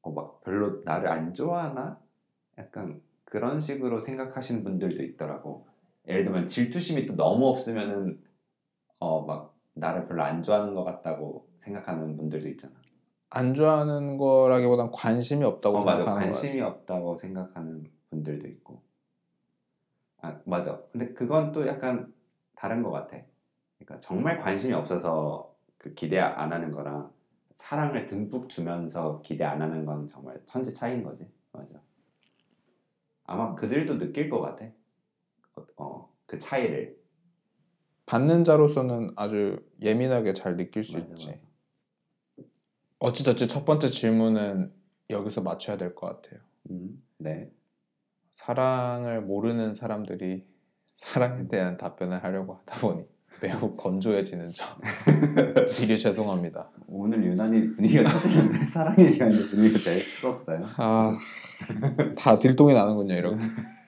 [0.00, 2.00] 어, 막 별로 나를 안 좋아하나?
[2.58, 5.71] 약간 그런 식으로 생각하시는 분들도 있더라고.
[6.08, 8.20] 예를 들면 질투심이 또 너무 없으면은
[8.98, 12.74] 어 막 나를 별로 안 좋아하는 것 같다고 생각하는 분들도 있잖아.
[13.30, 16.32] 안 좋아하는 거라기보단 관심이 없다고 어 맞아 생각하는 거야.
[16.32, 18.82] 관심이 없다고 생각하는 분들도 있고.
[20.20, 20.80] 아 맞아.
[20.92, 22.12] 근데 그건 또 약간
[22.54, 23.16] 다른 것 같아.
[23.78, 27.10] 그러니까 정말 관심이 없어서 그 기대 안 하는 거랑
[27.54, 31.28] 사랑을 듬뿍 주면서 기대 안 하는 건 정말 천지 차이인 거지.
[31.52, 31.80] 맞아.
[33.24, 34.66] 아마 그들도 느낄 것 같아.
[35.76, 36.96] 어, 그 차이를.
[38.06, 41.28] 받는 자로서는 아주 예민하게 잘 느낄 수 맞아, 있지.
[41.28, 41.40] 맞아.
[42.98, 44.72] 어찌저찌 첫 번째 질문은
[45.10, 46.40] 여기서 맞춰야 될 것 같아요.
[46.70, 47.50] 음, 네.
[48.30, 50.46] 사랑을 모르는 사람들이
[50.94, 53.04] 사랑에 대한 답변을 하려고 하다 보니
[53.42, 54.68] 매우 건조해지는 점
[55.80, 56.70] 미리 죄송합니다.
[56.86, 60.60] 오늘 유난히 분위기가 터지는데 사랑에 대한 분위기가 제일 터졌어요.
[60.76, 61.18] 아,
[62.16, 63.14] 다 들통이 나는군요.
[63.14, 63.36] 이렇게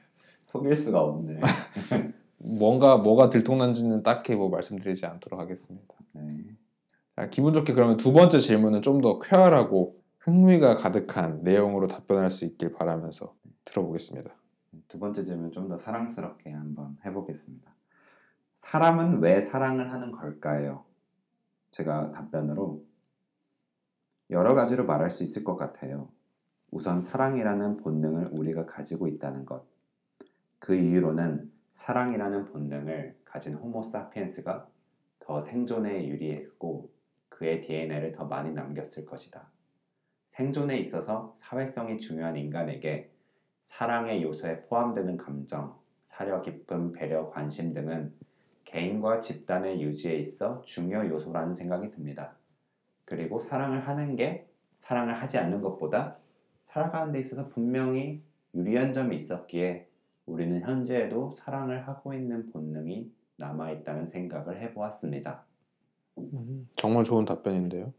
[0.55, 1.41] 속일 수가 없네.
[2.39, 5.95] 뭔가 뭐가 들통난지는 딱히 뭐 말씀드리지 않도록 하겠습니다.
[6.13, 6.45] 네.
[7.17, 12.45] 자, 기분 좋게 그러면 두 번째 질문은 좀 더 쾌활하고 흥미가 가득한 내용으로 답변할 수
[12.45, 14.31] 있길 바라면서 들어보겠습니다.
[14.87, 17.75] 두 번째 질문 좀 더 사랑스럽게 한번 해보겠습니다.
[18.55, 20.85] 사람은 왜 사랑을 하는 걸까요?
[21.73, 22.85] 제가 답변으로
[24.31, 26.09] 여러 가지로 말할 수 있을 것 같아요.
[26.71, 29.74] 우선 사랑이라는 본능을 우리가 가지고 있다는 것.
[30.65, 34.67] 그 이유로는 사랑이라는 본능을 가진 호모 사피엔스가
[35.19, 36.91] 더 생존에 유리했고
[37.29, 39.47] 그의 DNA를 더 많이 남겼을 것이다.
[40.29, 43.13] 생존에 있어서 사회성이 중요한 인간에게
[43.61, 48.15] 사랑의 요소에 포함되는 감정, 사려, 기쁨, 배려, 관심 등은
[48.65, 52.39] 개인과 집단의 유지에 있어 중요 요소라는 생각이 듭니다.
[53.05, 54.49] 그리고 사랑을 하는 게
[54.79, 56.17] 사랑을 하지 않는 것보다
[56.63, 58.25] 살아가는 데 있어서 분명히
[58.55, 59.91] 유리한 점이 있었기에
[60.27, 65.45] 우리는 현재에도 사랑을 하고 있는 본능이 남아있다는 생각을 해보았습니다.
[66.77, 67.93] 정말 좋은 답변인데요.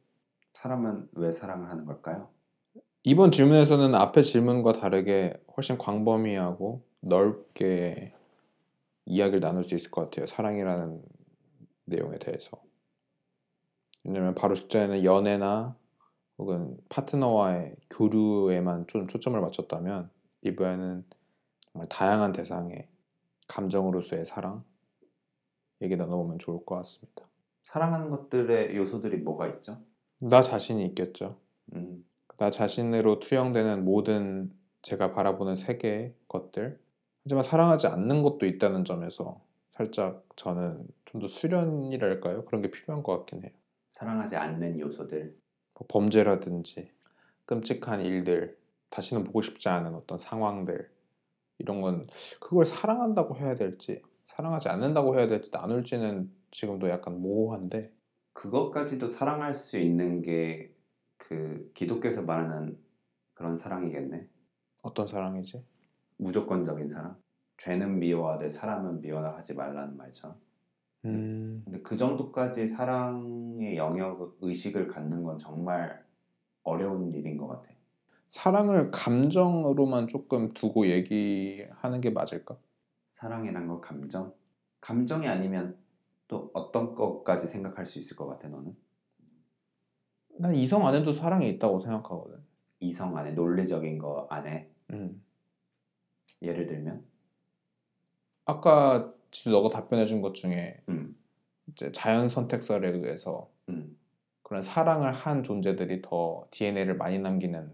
[0.54, 2.30] 사람은 왜 사랑을 하는 걸까요?
[3.04, 8.14] 이번 질문에서는 앞의 질문과 다르게 훨씬 광범위하고 넓게
[9.06, 10.26] 이야기를 나눌 수 있을 것 같아요.
[10.26, 11.04] 사랑이라는
[11.86, 12.60] 내용에 대해서.
[14.04, 15.76] 왜냐면 바로 직전에는 연애나
[16.38, 20.10] 혹은 파트너와의 교류에만 좀 초점을 맞췄다면
[20.42, 21.06] 이번에는
[21.76, 22.88] 정말 다양한 대상의
[23.50, 24.64] 감정으로서의 사랑
[25.82, 27.28] 얘기 나눠보면 좋을 것 같습니다.
[27.64, 29.82] 사랑하는 것들의 요소들이 뭐가 있죠?
[30.22, 31.38] 나 자신이 있겠죠.
[31.74, 32.06] 음,
[32.38, 36.80] 나 자신으로 투영되는 모든 제가 바라보는 세계의 것들
[37.26, 42.46] 하지만 사랑하지 않는 것도 있다는 점에서 살짝 저는 좀 더 수련이랄까요?
[42.46, 43.52] 그런 게 필요한 것 같긴 해요.
[43.92, 45.36] 사랑하지 않는 요소들.
[45.78, 46.90] 뭐 범죄라든지
[47.46, 48.58] 끔찍한 일들,
[48.90, 50.95] 다시는 보고 싶지 않은 어떤 상황들
[51.58, 52.08] 이런 건
[52.40, 57.94] 그걸 사랑한다고 해야 될지 사랑하지 않는다고 해야 될지 나눌지는 지금도 약간 모호한데
[58.34, 60.76] 그것까지도 사랑할 수 있는 게
[61.18, 62.78] 그 기독교에서 말하는
[63.34, 64.30] 그런 사랑이겠네.
[64.84, 65.66] 어떤 사랑이지?
[66.18, 67.18] 무조건적인 사랑.
[67.58, 70.38] 죄는 미워하되 사람은 미워하지 말라는 말처럼.
[71.06, 76.06] 음, 근데 그 정도까지 사랑의 영역 의식을 갖는 건 정말
[76.64, 77.70] 어려운 일인 것 같아.
[78.28, 82.58] 사랑을 감정으로만 조금 두고 얘기하는 게 맞을까?
[83.12, 84.34] 사랑이란 건 감정.
[84.82, 85.78] 감정이 아니면
[86.28, 88.76] 또 어떤 것까지 생각할 수 있을 것 같아 너는?
[90.38, 92.44] 난 이성 안에도 사랑이 있다고 생각하거든.
[92.82, 95.24] 이성 안에 논리적인 거 안에 음.
[96.42, 97.06] 예를 들면,
[98.46, 99.14] 아까
[99.48, 101.18] 너가 답변해 준 것 중에 음,
[101.68, 103.98] 이제 자연 선택설에 의해서 음,
[104.44, 107.74] 그런 사랑을 한 존재들이 더 DNA를 많이 남기는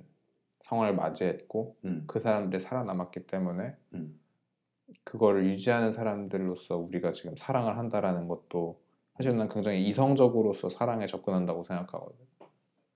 [0.64, 4.20] 상황을 맞이했고 음, 그 사람들이 살아남았기 때문에 음.
[5.04, 8.82] 그거를 유지하는 사람들로서 우리가 지금 사랑을 한다라는 것도
[9.18, 12.18] 사실 난 굉장히 이성적으로서 사랑에 접근한다고 생각하거든.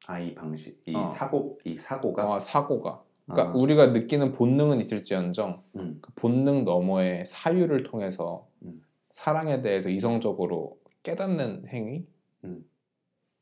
[0.07, 1.07] 아이 방식, 이 어.
[1.07, 2.35] 사고, 이 사고가.
[2.35, 3.03] 아, 사고가.
[3.25, 8.81] 그러니까 아, 우리가 느끼는 본능은 있을지언정 음, 그 본능 너머의 사유를 통해서 음.
[9.09, 12.05] 사랑에 대해서 이성적으로 깨닫는 행위
[12.43, 12.69] 음.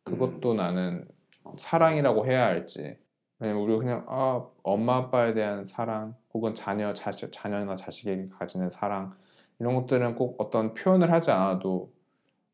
[0.04, 1.06] 그것도 나는
[1.44, 1.54] 어.
[1.58, 2.98] 사랑이라고 해야 할지
[3.44, 9.14] 왜냐면 우리가 그냥 아 엄마 아빠에 대한 사랑 혹은 자녀 자, 자녀나 자식에게 가지는 사랑
[9.60, 11.92] 이런 것들은 꼭 어떤 표현을 하지 않아도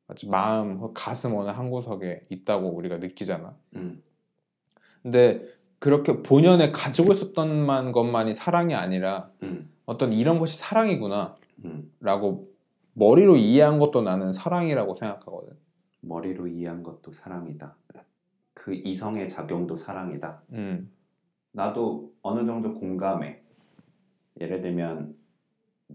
[0.07, 4.01] 마치 마음 가슴 어느 한 구석에 있다고 우리가 느끼잖아 음,
[5.03, 5.45] 근데
[5.77, 11.93] 그렇게 본연에 가지고 있었던 것만이 사랑이 아니라 음, 어떤 이런 것이 사랑이구나 음.
[11.99, 12.49] 라고
[12.93, 15.53] 머리로 이해한 것도 나는 사랑이라고 생각하거든.
[16.01, 17.77] 머리로 이해한 것도 사랑이다.
[18.59, 20.43] 그 이성의 작용도 사랑이다.
[20.51, 20.91] 음,
[21.53, 23.41] 나도 어느 정도 공감해.
[24.41, 25.15] 예를 들면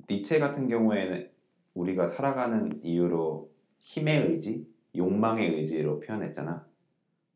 [0.09, 1.31] 니체 같은 경우에는
[1.75, 3.51] 우리가 살아가는 이유로
[3.81, 6.67] 힘의 의지, 욕망의 의지로 표현했잖아.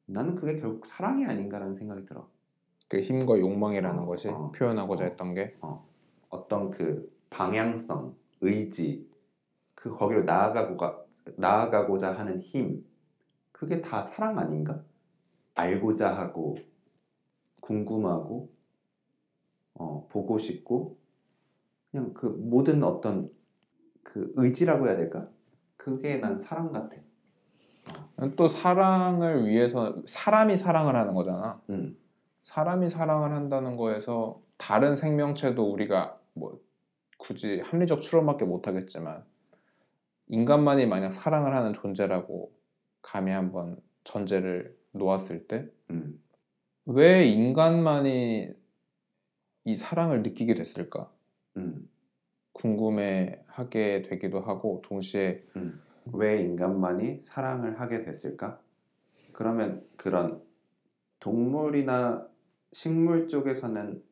[0.07, 2.27] 나는 그게 결국 사랑이 아닌가라는 생각이 들어.
[2.89, 5.09] 그 힘과 욕망이라는 어, 것이 어, 표현하고자 어.
[5.09, 5.55] 했던 게
[6.31, 9.07] 어떤 그 방향성, 의지,
[9.75, 11.05] 그 거기로 나아가고가
[11.37, 12.83] 나아가고자 하는 힘,
[13.53, 14.83] 그게 다 사랑 아닌가?
[15.59, 16.57] 알고자 하고
[17.61, 18.51] 궁금하고
[19.75, 20.97] 어, 보고 싶고
[21.91, 23.31] 그냥 그 모든 어떤
[24.03, 25.29] 그 의지라고 해야 될까?
[25.77, 26.97] 그게 난 사랑 같아.
[28.37, 31.61] 또 사랑을 위해서 사람이 사랑을 하는 거잖아.
[31.71, 31.97] 음,
[32.41, 36.61] 사람이 사랑을 한다는 거에서 다른 생명체도 우리가 뭐
[37.17, 39.25] 굳이 합리적 추론밖에 못 하겠지만
[40.29, 42.53] 인간만이 만약 사랑을 하는 존재라고
[43.03, 46.23] 감히 한번 전제를 놓았을 때왜 음,
[46.87, 48.53] 인간만이
[49.65, 51.13] 이 사랑을 느끼게 됐을까?
[51.57, 51.89] 음,
[52.53, 55.81] 궁금해하게 되기도 하고 동시에 음.
[56.13, 58.61] 왜 인간만이 사랑을 하게 됐을까?
[59.33, 60.43] 그러면 그런
[61.21, 62.29] 동물이나
[62.73, 64.03] 식물 쪽에서는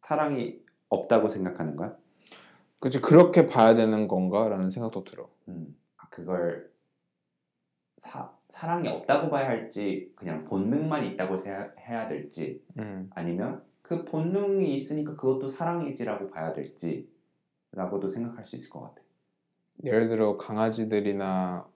[0.00, 1.96] 사랑이 없다고 생각하는 거야?
[2.80, 5.30] 그치 그렇게 봐야 되는 건가라는 생각도 들어.
[5.48, 5.76] 음,
[6.10, 6.72] 그걸
[7.96, 13.08] 사, 사랑이 없다고 봐야 할지 그냥 본능만 있다고 세- 해야 될지 음.
[13.14, 17.10] 아니면 그 본능이 있으니까 그것도 사랑이지라고 봐야 될지
[17.72, 19.02] 라고도 생각할 수 있을 것 같아.
[19.84, 21.66] 예를 들어 강아지들이나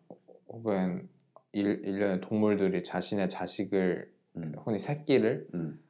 [0.48, 1.08] 혹은
[1.52, 5.82] 일, 일련의 동물들이 자신의 자식을 음, 흔히 새끼를 음,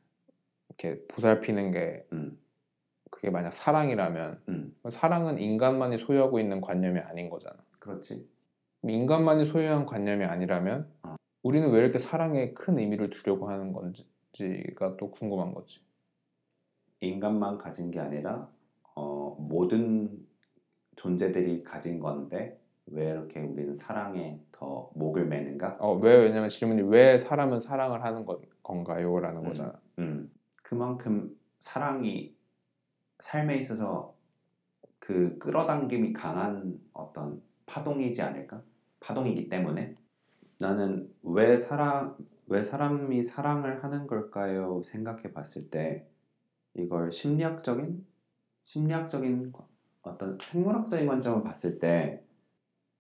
[0.69, 2.39] 이렇게 보살피는 게 음,
[3.11, 7.57] 그게 만약 사랑이라면 음, 사랑은 인간만이 소유하고 있는 관념이 아닌 거잖아.
[7.79, 8.29] 그렇지.
[8.91, 11.17] 인간만이 소유한 관념이 아니라면 어.
[11.43, 15.81] 우리는 왜 이렇게 사랑에 큰 의미를 두려고 하는 건지가 또 궁금한 거지.
[17.01, 18.49] 인간만 가진 게 아니라
[18.95, 20.27] 어, 모든
[20.97, 25.79] 존재들이 가진 건데 왜 이렇게 우리는 사랑에 더 목을 매는가?
[25.81, 29.45] 어, 왜 왜냐면 질문이 왜 사람은 사랑을 하는 건, 건가요?라는 음.
[29.45, 29.81] 거잖아.
[29.99, 30.31] 음,
[30.63, 32.37] 그만큼 사랑이
[33.19, 34.15] 삶에 있어서
[34.99, 38.63] 그 끌어당김이 강한 어떤 파동이지 않을까?
[39.03, 39.97] 파동이기 때문에
[40.59, 44.83] 나는 왜 사랑 왜 사람이 사랑을 하는 걸까요?
[44.85, 46.07] 생각해 봤을 때
[46.75, 48.07] 이걸 심리학적인
[48.65, 49.53] 심리학적인
[50.03, 52.23] 어떤 생물학적인 관점을 봤을 때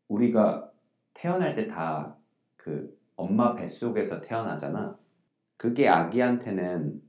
[0.08, 0.70] 우리가
[1.14, 2.22] 태어날 때 다
[2.62, 4.96] 그 엄마 뱃속에서 태어나잖아.
[5.56, 7.02] 그게 아기한테는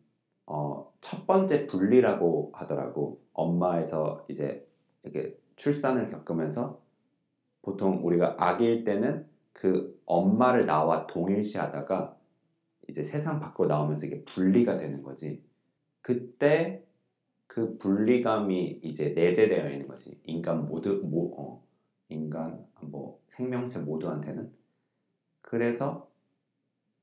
[0.48, 3.22] 어, 첫 번째 분리라고 하더라고.
[3.34, 4.68] 엄마에서 이제
[5.04, 6.82] 이렇게 출산을 겪으면서
[7.64, 12.16] 보통 우리가 아기일 때는 그 엄마를 나와 동일시하다가
[12.90, 15.42] 이제 세상 밖으로 나오면서 이게 분리가 되는 거지.
[16.02, 16.86] 그때
[17.48, 20.20] 그 분리감이 이제 내재되어 있는 거지.
[20.26, 21.64] 인간 모두 모 어,
[22.10, 24.52] 인간 뭐 생명체 모두한테는
[25.42, 26.10] 그래서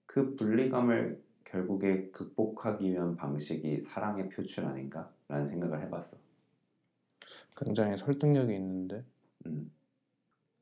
[0.05, 6.19] 그 분리감을 결국에 극복하기 위한 방식이 사랑의 표출 아닌가라는 생각을 해봤어.
[7.57, 9.05] 굉장히 설득력이 있는데
[9.47, 9.71] 음.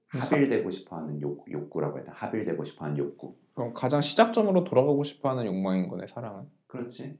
[0.08, 2.16] 합일되고 싶어하는 욕, 욕구라고 해야 되나?
[2.16, 3.36] 합일되고 싶어하는 욕구.
[3.54, 6.48] 그럼 가장 시작점으로 돌아가고 싶어하는 욕망인 거네 사랑은.
[6.66, 7.18] 그렇지.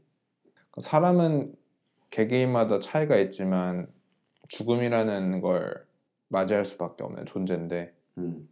[0.79, 1.55] 사람은
[2.11, 3.93] 개개인마다 차이가 있지만
[4.49, 5.87] 죽음이라는 걸
[6.29, 8.49] 맞이할 수밖에 없는 존재인데 음.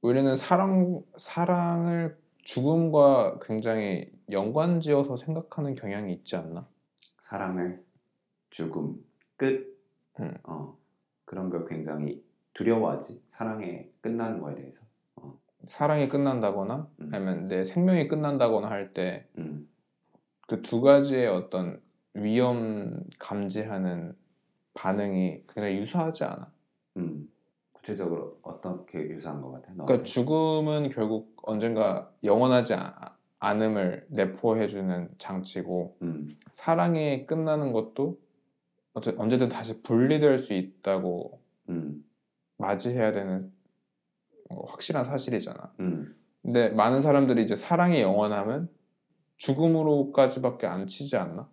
[0.00, 6.68] 우리는 사랑 사랑을 죽음과 굉장히 연관지어서 생각하는 경향이 있지 않나?
[7.20, 7.84] 사랑을
[8.50, 9.04] 죽음
[9.36, 9.76] 끝.
[10.20, 10.34] 음.
[10.44, 10.76] 어
[11.24, 12.22] 그런 걸 굉장히
[12.58, 13.22] 두려워하지.
[13.28, 14.82] 사랑에 끝나는 거에 대해서.
[15.64, 17.10] 사랑이 끝난다거나 음.
[17.12, 19.68] 아니면 내 생명이 끝난다거나 할 때그 음.
[20.62, 21.80] 두 가지의 어떤
[22.14, 24.16] 위험 감지하는
[24.74, 26.52] 반응이 굉장히 유사하지 않아?
[26.96, 27.28] 음.
[27.72, 29.72] 구체적으로 어떻게 유사한 것 같아?
[29.72, 30.02] 그러니까?
[30.02, 36.36] 죽음은 결국 언젠가 영원하지 아- 않음을 내포해주는 장치고 음.
[36.52, 38.18] 사랑이 끝나는 것도
[38.94, 42.04] 언제든 다시 분리될 수 있다고 음.
[42.68, 43.52] 맞이해야 되는
[44.50, 45.72] 어, 확실한 사실이잖아.
[45.80, 46.14] 음.
[46.42, 48.68] 근데 많은 사람들이 이제 사랑의 영원함은
[49.36, 51.48] 죽음으로까지밖에 안 치지 않나?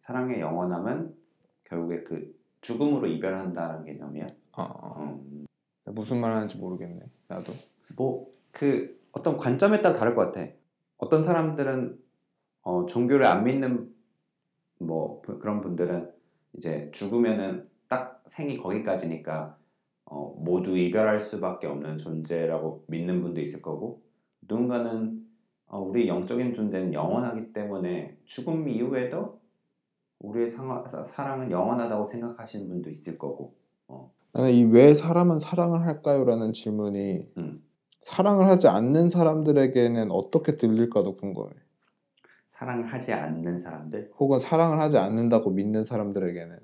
[0.00, 1.14] 사랑의 영원함은
[1.64, 4.26] 결국에 그 죽음으로 이별한다는 개념이야.
[4.56, 5.02] 어, 어.
[5.02, 5.46] 음.
[5.86, 7.00] 무슨 말 하는지 모르겠네.
[7.28, 7.52] 나도.
[7.96, 10.48] 뭐 그 어떤 관점에 따라 다를 것 같아.
[10.96, 11.98] 어떤 사람들은
[12.62, 13.92] 어, 종교를 안 믿는
[14.78, 16.12] 뭐 그- 그런 분들은
[16.56, 19.58] 이제 죽으면은 딱 생이 거기까지니까
[20.06, 24.02] 어, 모두 이별할 수밖에 없는 존재라고 믿는 분도 있을 거고
[24.42, 25.24] 누군가는
[25.66, 29.40] 어, 우리 영적인 존재는 영원하기 때문에 죽음 이후에도
[30.20, 33.54] 우리의 상하, 사- 사랑은 영원하다고 생각하시는 분도 있을 거고
[34.32, 37.62] 나는 이 왜 사람은 사랑을 할까요?라는 질문이 음.
[38.00, 41.50] 사랑을 하지 않는 사람들에게는 어떻게 들릴까도 궁금해.
[42.48, 46.58] 사랑을 하지 않는 사람들 혹은 사랑을 하지 않는다고 믿는 사람들에게는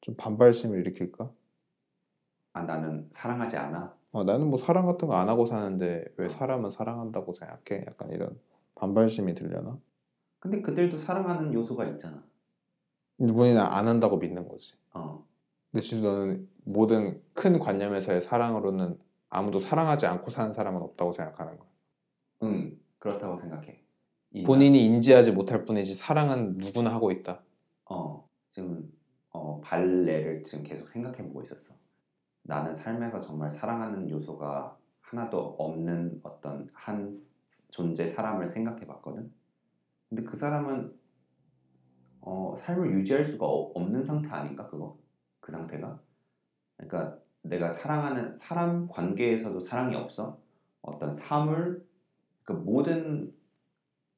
[0.00, 1.30] 좀 반발심을 일으킬까?
[2.60, 6.70] 아 나는 사랑하지 않아 어, 나는 뭐 사랑 같은 거 안 하고 사는데 왜 사람은
[6.70, 7.84] 사랑한다고 생각해?
[7.86, 8.38] 약간 이런
[8.74, 9.78] 반발심이 들려나?
[10.38, 12.22] 근데 그들도 사랑하는 요소가 있잖아.
[13.16, 14.74] 근데 본인은 안 한다고 믿는 거지.
[14.94, 15.24] 어,
[15.70, 21.68] 근데 진짜 너는 모든 큰 관념에서의 사랑으로는 아무도 사랑하지 않고 사는 사람은 없다고 생각하는 거야.
[22.44, 23.80] 응, 그렇다고 생각해.
[24.32, 27.32] 이 본인이 인지하지 못할 뿐이지 사랑은 누구나 하고 있다.
[27.34, 28.90] 나- 어, 지금
[29.30, 31.74] 어, 발레를 지금 계속 생각해 보고 있었어.
[32.42, 37.20] 나는 삶에서 정말 사랑하는 요소가 하나도 없는 어떤 한
[37.70, 39.32] 존재 사람을 생각해 봤거든.
[40.08, 40.98] 근데 그 사람은
[42.22, 44.96] 어, 삶을 유지할 수가 어- 없는 상태 아닌가 그거?
[45.40, 45.98] 그 상태가?
[46.76, 50.38] 그러니까 내가 사랑하는 사람 관계에서도 사랑이 없어.
[50.82, 51.86] 어떤 사물
[52.44, 53.34] 그 모든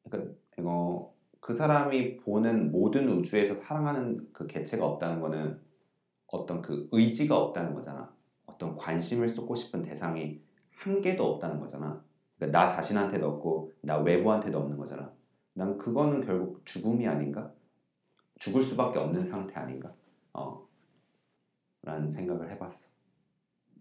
[0.05, 5.61] 그러니까 이거 그 사람이 보는 모든 우주에서 사랑하는 그 개체가 없다는 거는
[6.33, 8.13] 어떤 그 의지가 없다는 거잖아.
[8.47, 10.43] 어떤 관심을 쏟고 싶은 대상이
[10.75, 12.03] 한 개도 없다는 거잖아.
[12.37, 15.13] 그러니까 나 자신한테도 없고 나 외부한테도 없는 거잖아.
[15.53, 17.53] 난 그거는 결국 죽음이 아닌가?
[18.39, 19.95] 죽을 수밖에 없는 상태 아닌가?
[20.33, 20.67] 어.
[21.83, 22.89] 라는 생각을 해봤어.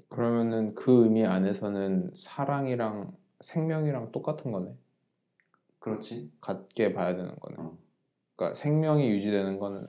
[0.09, 4.75] 그러면은 그 의미 안에서는 사랑이랑 생명이랑 똑같은 거네.
[5.79, 6.31] 그렇지?
[6.41, 7.55] 같게 봐야 되는 거네.
[7.59, 7.77] 어.
[8.35, 9.87] 그러니까 생명이 유지되는 거는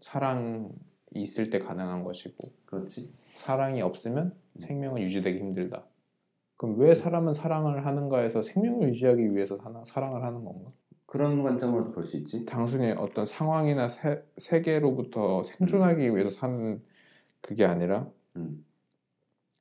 [0.00, 0.70] 사랑이
[1.14, 3.12] 있을 때 가능한 것이고 그렇지.
[3.34, 4.60] 사랑이 없으면 음.
[4.60, 5.84] 생명은 유지되기 힘들다.
[6.56, 10.72] 그럼 왜 사람은 사랑을 하는가에서 생명을 유지하기 위해서 사랑을 하는 건가?
[11.06, 12.44] 그런 관점으로도 볼 수 있지.
[12.44, 16.82] 단순히 어떤 상황이나 세, 세계로부터 생존하기 위해서 사는
[17.40, 18.64] 그게 아니라 음.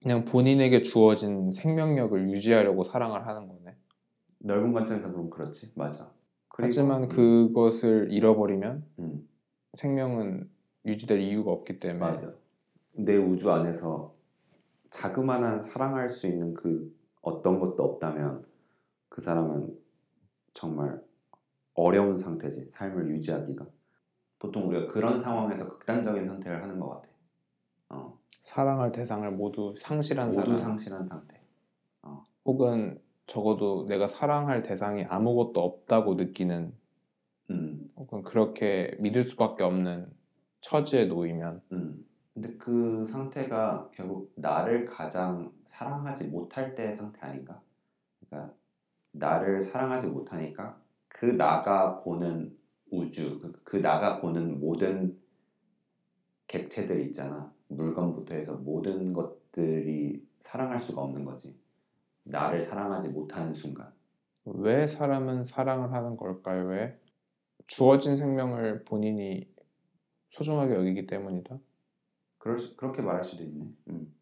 [0.02, 3.76] 그냥 본인에게 주어진 생명력을 유지하려고 사랑을 하는 거네.
[4.40, 5.72] 넓은 관점에서 보면 그렇지.
[5.76, 6.12] 맞아.
[6.50, 9.28] 하지만 음, 그것을 잃어버리면 음,
[9.76, 10.50] 생명은
[10.88, 12.34] 유지될 이유가 없기 때문에 맞아.
[12.94, 14.16] 내 우주 안에서
[14.90, 18.46] 자그마한 사랑할 수 있는 그 어떤 것도 없다면
[19.10, 19.78] 그 사람은
[20.54, 21.02] 정말
[21.74, 22.70] 어려운 상태지.
[22.72, 23.66] 삶을 유지하기가.
[24.40, 27.08] 보통 우리가 그런 상황에서 극단적인 선택을 하는 것 같아.
[27.90, 31.42] 어, 사랑할 대상을 모두 상실한 모두 사람 상실한 상태.
[32.46, 36.74] 혹은 적어도 내가 사랑할 대상이 아무것도 없다고 느끼는
[37.50, 40.10] 음, 혹은 그렇게 믿을 수밖에 없는
[40.60, 42.06] 처지에 놓이면 음.
[42.34, 47.60] 근데 그 상태가 결국 나를 가장 사랑하지 못할 때의 상태 아닌가?
[48.30, 48.54] 그러니까
[49.12, 52.56] 나를 사랑하지 못하니까 그 나가 보는
[52.92, 55.18] 우주, 그- 그 나가 보는 모든
[56.48, 57.52] 객체들이 있잖아.
[57.70, 61.60] 물건부터 해서 모든 것들이 사랑할 수가 없는 거지.
[62.24, 63.92] 나를 사랑하지 못하는 순간.
[64.46, 66.68] 왜 사람은 사랑을 하는 걸까요?
[66.68, 67.00] 왜?
[67.66, 69.46] 주어진 생명을 본인이
[70.38, 71.60] 소중하게 여기기 때문이다.
[72.38, 73.66] 그럴 수- 그렇게 말할 수도 있네.
[73.88, 74.14] 음.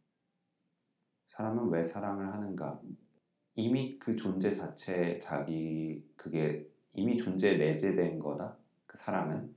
[1.27, 2.81] 사람은 왜 사랑을 하는가?
[3.55, 8.57] 이미 그 존재 자체 자기 그게 이미 존재에 내재된 거다.
[8.85, 9.53] 그 사랑은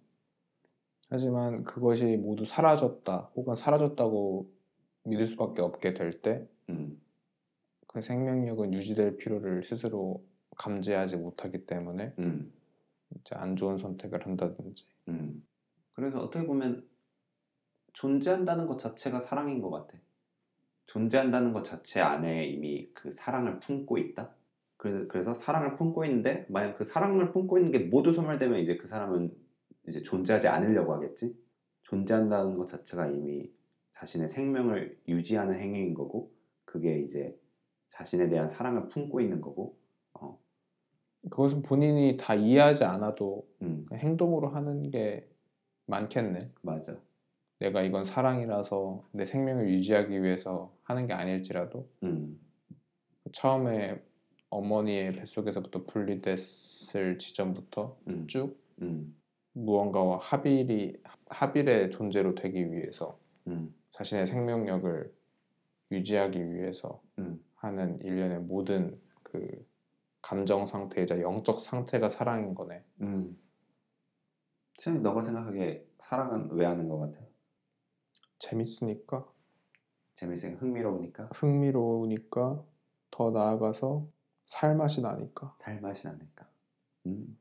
[1.10, 4.52] 하지만 그것이 모두 사라졌다 혹은 사라졌다고
[5.04, 7.00] 믿을 수밖에 없게 될때그 음,
[8.00, 10.24] 생명력은 유지될 필요를 스스로
[10.56, 12.52] 감지하지 못하기 때문에 음,
[13.20, 15.46] 이제 안 좋은 선택을 한다든지 음.
[15.98, 16.86] 그래서 어떻게 보면
[17.92, 19.98] 존재한다는 것 자체가 사랑인 것 같아.
[20.86, 24.32] 존재한다는 것 자체 안에 이미 그 사랑을 품고 있다.
[24.76, 28.86] 그래서, 그래서 사랑을 품고 있는데 만약 그 사랑을 품고 있는 게 모두 소멸되면 이제 그
[28.86, 29.36] 사람은
[29.88, 31.36] 이제 존재하지 않으려고 하겠지.
[31.82, 33.50] 존재한다는 것 자체가 이미
[33.90, 36.32] 자신의 생명을 유지하는 행위인 거고
[36.64, 37.36] 그게 이제
[37.88, 39.76] 자신에 대한 사랑을 품고 있는 거고.
[40.12, 40.38] 어,
[41.28, 45.28] 그것은 본인이 다 이해하지 않아도 음, 행동으로 하는 게
[45.88, 46.50] 많겠네.
[46.62, 46.96] 맞아.
[47.58, 52.38] 내가 이건 사랑이라서 내 생명을 유지하기 위해서 하는 게 아닐지라도 음,
[53.32, 54.00] 처음에
[54.50, 59.16] 어머니의 뱃속에서부터 분리됐을 지점부터 음, 쭉 음,
[59.52, 63.18] 무언가와 합일이 합일의 존재로 되기 위해서
[63.48, 65.12] 음, 자신의 생명력을
[65.90, 67.42] 유지하기 위해서 음.
[67.56, 69.66] 하는 일련의 모든 그
[70.22, 72.84] 감정 상태이자 영적 상태가 사랑인 거네.
[73.00, 73.36] 음.
[74.78, 77.18] 쌤, 너가 생각하기에 사랑은 왜 하는 것 같아?
[78.38, 79.26] 재밌으니까
[80.14, 82.64] 재밌으니까 흥미로우니까 흥미로우니까
[83.10, 84.06] 더 나아가서
[84.46, 86.48] 살맛이 나니까 살 맛이 나니까.
[87.06, 87.36] 음.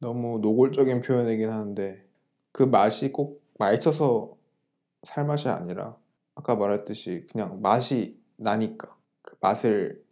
[0.00, 2.08] 너무 노골적인 표현이긴 하는데
[2.50, 4.36] 그 맛이 꼭 맛있어서
[5.04, 5.96] 살맛이 아니라
[6.34, 10.04] 아까 말했듯이 그냥 맛이 나니까 그 맛을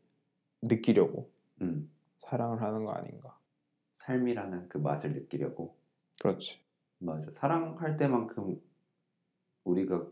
[0.62, 1.28] 느끼려고
[1.61, 1.91] 음.
[2.20, 3.37] 사랑을 하는 거 아닌가.
[3.97, 5.80] 삶이라는 그 맛을 느끼려고.
[6.21, 6.61] 그렇지.
[6.99, 7.31] 맞아.
[7.31, 8.61] 사랑할 때만큼
[9.64, 10.07] 우리가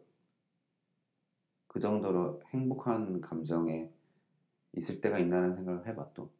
[1.67, 3.91] 그 정도로 행복한 감정에
[4.75, 6.31] 있을 때가 있나는 생각을 해봐 또.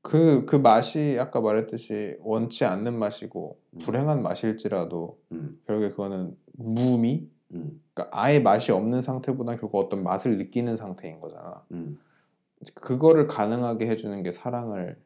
[0.00, 3.78] 그, 그 맛이 아까 말했듯이 원치 않는 맛이고 음.
[3.80, 5.60] 불행한 맛일지라도 음.
[5.66, 7.28] 결국에 그거는 무미?
[7.52, 7.82] 음.
[7.92, 11.64] 그러니까 아예 맛이 없는 상태보다 결국 어떤 맛을 느끼는 상태인 거잖아.
[11.72, 11.98] 음.
[12.74, 14.96] 그거를 가능하게 해주는 게 사랑을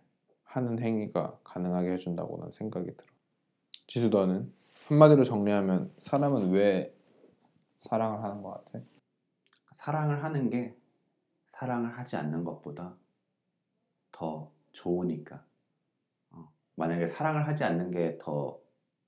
[0.45, 3.12] 하는 행위가 가능하게 해준다고는 생각이 들어.
[3.93, 4.51] 지수 너는
[4.89, 6.97] 한마디로 정리하면 사람은 왜
[7.79, 8.83] 사랑을 하는 것 같아?
[9.73, 10.75] 사랑을 하는 게
[11.49, 12.97] 사랑을 하지 않는 것보다
[14.11, 15.45] 더 좋으니까.
[16.31, 18.59] 어, 만약에 사랑을 하지 않는 게 더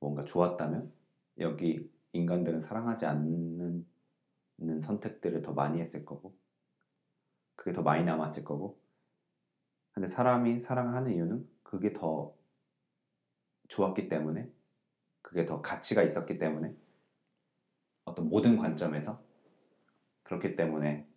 [0.01, 0.93] 뭔가 좋았다면
[1.39, 3.87] 여기 인간들은 사랑하지 않는
[4.59, 6.37] 는 선택들을 더 많이 했을 거고
[7.57, 8.79] 그게 더 많이 남았을 거고
[9.93, 12.35] 근데 사람이 사랑을 하는 이유는 그게 더
[13.69, 14.53] 좋았기 때문에
[15.25, 16.75] 그게 더 가치가 있었기 때문에
[18.05, 19.21] 어떤 모든 관점에서
[20.23, 21.09] 그렇기 때문에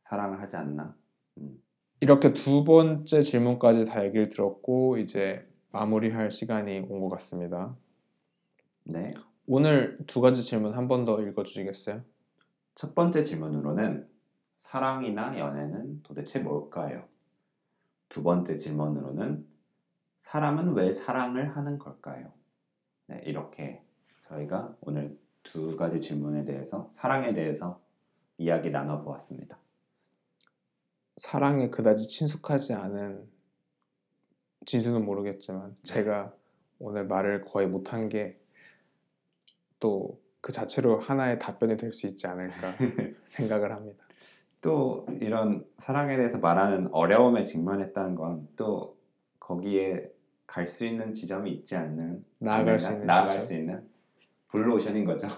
[0.00, 0.96] 사랑을 하지 않나
[1.38, 1.62] 음.
[2.00, 7.76] 이렇게 두 번째 질문까지 다 얘기를 들었고 이제 마무리할 시간이 온 것 같습니다.
[8.84, 9.06] 네.
[9.46, 12.02] 오늘 두 가지 질문 한 번 더 읽어주시겠어요?
[12.74, 14.08] 첫 번째 질문으로는
[14.58, 17.04] 사랑이나 연애는 도대체 뭘까요?
[18.08, 19.46] 두 번째 질문으로는
[20.18, 22.32] 사람은 왜 사랑을 하는 걸까요?
[23.08, 23.82] 네, 이렇게
[24.28, 27.80] 저희가 오늘 두 가지 질문에 대해서 사랑에 대해서
[28.38, 29.58] 이야기 나눠보았습니다.
[31.16, 33.28] 사랑에 그다지 친숙하지 않은
[34.66, 36.32] 진수는 모르겠지만 제가
[36.78, 38.38] 오늘 말을 거의 못한 게
[39.80, 42.74] 또 그 자체로 하나의 답변이 될 수 있지 않을까
[43.26, 44.04] 생각을 합니다.
[44.60, 48.96] 또 이런 사랑에 대해서 말하는 어려움에 직면했다는 건 또
[49.40, 50.12] 거기에
[50.48, 53.40] 갈 수 있는 지점이 있지 않는 나아갈 수 있는 나아갈?
[53.40, 53.86] 수 있는
[54.48, 55.28] 블루오션인 거죠.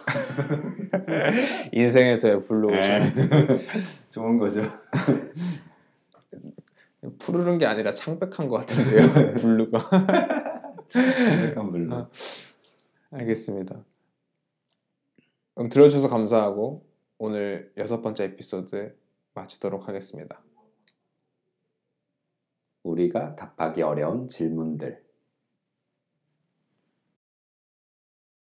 [1.73, 3.29] 인생에서의 블루오션 네.
[4.09, 4.63] 좋은 거죠.
[7.19, 9.79] 푸르른 게 아니라 창백한 것 같은데요 blue가
[11.49, 11.95] 약간 blue.
[11.95, 12.09] 아.
[13.11, 13.85] 알겠습니다.
[15.55, 16.87] 그럼 들어주셔서 감사하고
[17.19, 18.97] 오늘 여섯 번째 에피소드
[19.35, 20.41] 마치도록 하겠습니다.
[22.83, 25.03] 우리가 답하기 어려운 질문들